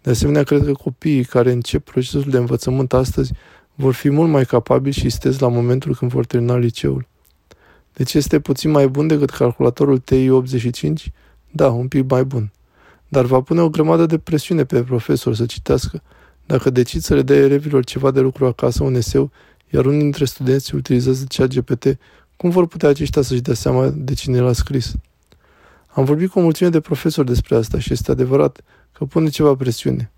De 0.02 0.10
asemenea, 0.10 0.44
cred 0.44 0.66
că 0.66 0.72
copiii 0.72 1.24
care 1.24 1.52
încep 1.52 1.84
procesul 1.84 2.32
de 2.32 2.38
învățământ 2.38 2.94
astăzi 2.94 3.34
vor 3.76 3.94
fi 3.94 4.10
mult 4.10 4.30
mai 4.30 4.46
capabili 4.46 4.96
și 4.96 5.10
stezi 5.10 5.42
la 5.42 5.48
momentul 5.48 5.96
când 5.96 6.12
vor 6.12 6.26
termina 6.26 6.58
liceul. 6.58 7.08
Deci 7.94 8.14
este 8.14 8.40
puțin 8.40 8.72
mai 8.72 8.88
bun 8.88 9.08
decât 9.08 9.30
calculatorul 9.30 10.00
TI-85? 10.00 11.14
Da, 11.52 11.70
un 11.70 11.88
pic 11.88 12.10
mai 12.10 12.24
bun. 12.24 12.52
Dar 13.14 13.26
va 13.26 13.42
pune 13.42 13.62
o 13.62 13.70
grămadă 13.70 14.06
de 14.06 14.18
presiune 14.18 14.64
pe 14.64 14.84
profesor 14.84 15.36
să 15.36 15.46
citească. 15.46 16.02
Dacă 16.46 16.70
decid 16.70 17.02
să 17.02 17.14
le 17.14 17.22
dea 17.22 17.36
elevilor 17.36 17.84
ceva 17.84 18.12
de 18.12 18.20
lucru 18.20 18.46
acasă, 18.46 18.84
un 18.84 18.96
eseu, 18.96 19.32
iar 19.70 19.86
unii 19.86 20.00
dintre 20.00 20.26
studenți 20.26 20.76
utilizează 20.76 21.26
ChatGPT, 21.28 21.98
cum 22.36 22.50
vor 22.50 22.68
putea 22.68 22.90
aceștia 22.90 23.22
să-și 23.22 23.42
dea 23.42 23.54
seama 23.54 23.90
de 23.96 24.14
cine 24.14 24.40
l-a 24.40 24.54
scris? 24.54 24.94
Am 25.88 26.04
vorbit 26.04 26.30
cu 26.30 26.40
o 26.40 26.42
mulțime 26.42 26.70
de 26.70 26.80
profesori 26.80 27.28
despre 27.28 27.56
asta 27.56 27.80
și 27.80 27.94
este 27.94 28.12
adevărat 28.12 28.62
că 28.92 29.06
pune 29.06 29.30
ceva 29.30 29.56
presiune. 29.56 30.12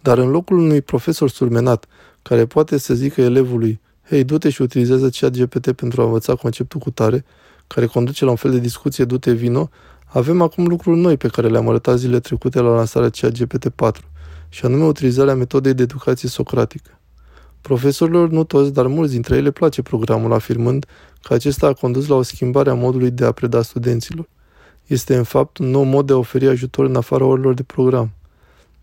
Dar 0.00 0.18
în 0.18 0.30
locul 0.30 0.58
unui 0.58 0.82
profesor 0.82 1.30
surmenat, 1.30 1.86
care 2.22 2.46
poate 2.46 2.78
să 2.78 2.94
zică 2.94 3.20
elevului, 3.20 3.80
hei, 4.08 4.24
du-te 4.24 4.50
și 4.50 4.62
utilizează 4.62 5.08
chat 5.08 5.36
GPT 5.36 5.72
pentru 5.72 6.00
a 6.00 6.04
învăța 6.04 6.34
conceptul 6.34 6.80
cu 6.80 6.90
tare, 6.90 7.24
care 7.66 7.86
conduce 7.86 8.24
la 8.24 8.30
un 8.30 8.36
fel 8.36 8.50
de 8.50 8.58
discuție 8.58 9.04
du-te 9.04 9.32
vino, 9.32 9.70
avem 10.08 10.42
acum 10.42 10.66
lucruri 10.66 10.98
noi 10.98 11.16
pe 11.16 11.28
care 11.28 11.48
le-am 11.48 11.68
arătat 11.68 11.98
zile 11.98 12.20
trecute 12.20 12.60
la 12.60 12.74
lansarea 12.74 13.10
chat 13.10 13.32
GPT-4, 13.32 13.96
și 14.48 14.64
anume 14.64 14.84
utilizarea 14.84 15.34
metodei 15.34 15.74
de 15.74 15.82
educație 15.82 16.28
socratică. 16.28 17.00
Profesorilor, 17.60 18.30
nu 18.30 18.44
toți, 18.44 18.72
dar 18.72 18.86
mulți 18.86 19.12
dintre 19.12 19.36
ei 19.36 19.42
le 19.42 19.50
place 19.50 19.82
programul, 19.82 20.32
afirmând 20.32 20.86
că 21.22 21.34
acesta 21.34 21.66
a 21.66 21.72
condus 21.72 22.06
la 22.06 22.14
o 22.14 22.22
schimbare 22.22 22.70
a 22.70 22.74
modului 22.74 23.10
de 23.10 23.24
a 23.24 23.32
preda 23.32 23.62
studenților. 23.62 24.28
Este, 24.86 25.16
în 25.16 25.24
fapt, 25.24 25.58
un 25.58 25.70
nou 25.70 25.82
mod 25.82 26.06
de 26.06 26.12
a 26.12 26.16
oferi 26.16 26.46
ajutor 26.46 26.84
în 26.84 26.96
afara 26.96 27.24
orilor 27.24 27.54
de 27.54 27.62
program. 27.62 28.10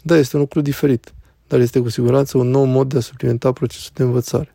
Da, 0.03 0.17
este 0.17 0.35
un 0.35 0.41
lucru 0.41 0.61
diferit, 0.61 1.13
dar 1.47 1.59
este 1.59 1.79
cu 1.79 1.89
siguranță 1.89 2.37
un 2.37 2.49
nou 2.49 2.63
mod 2.63 2.89
de 2.89 2.97
a 2.97 3.01
suplimenta 3.01 3.51
procesul 3.51 3.91
de 3.93 4.03
învățare. 4.03 4.54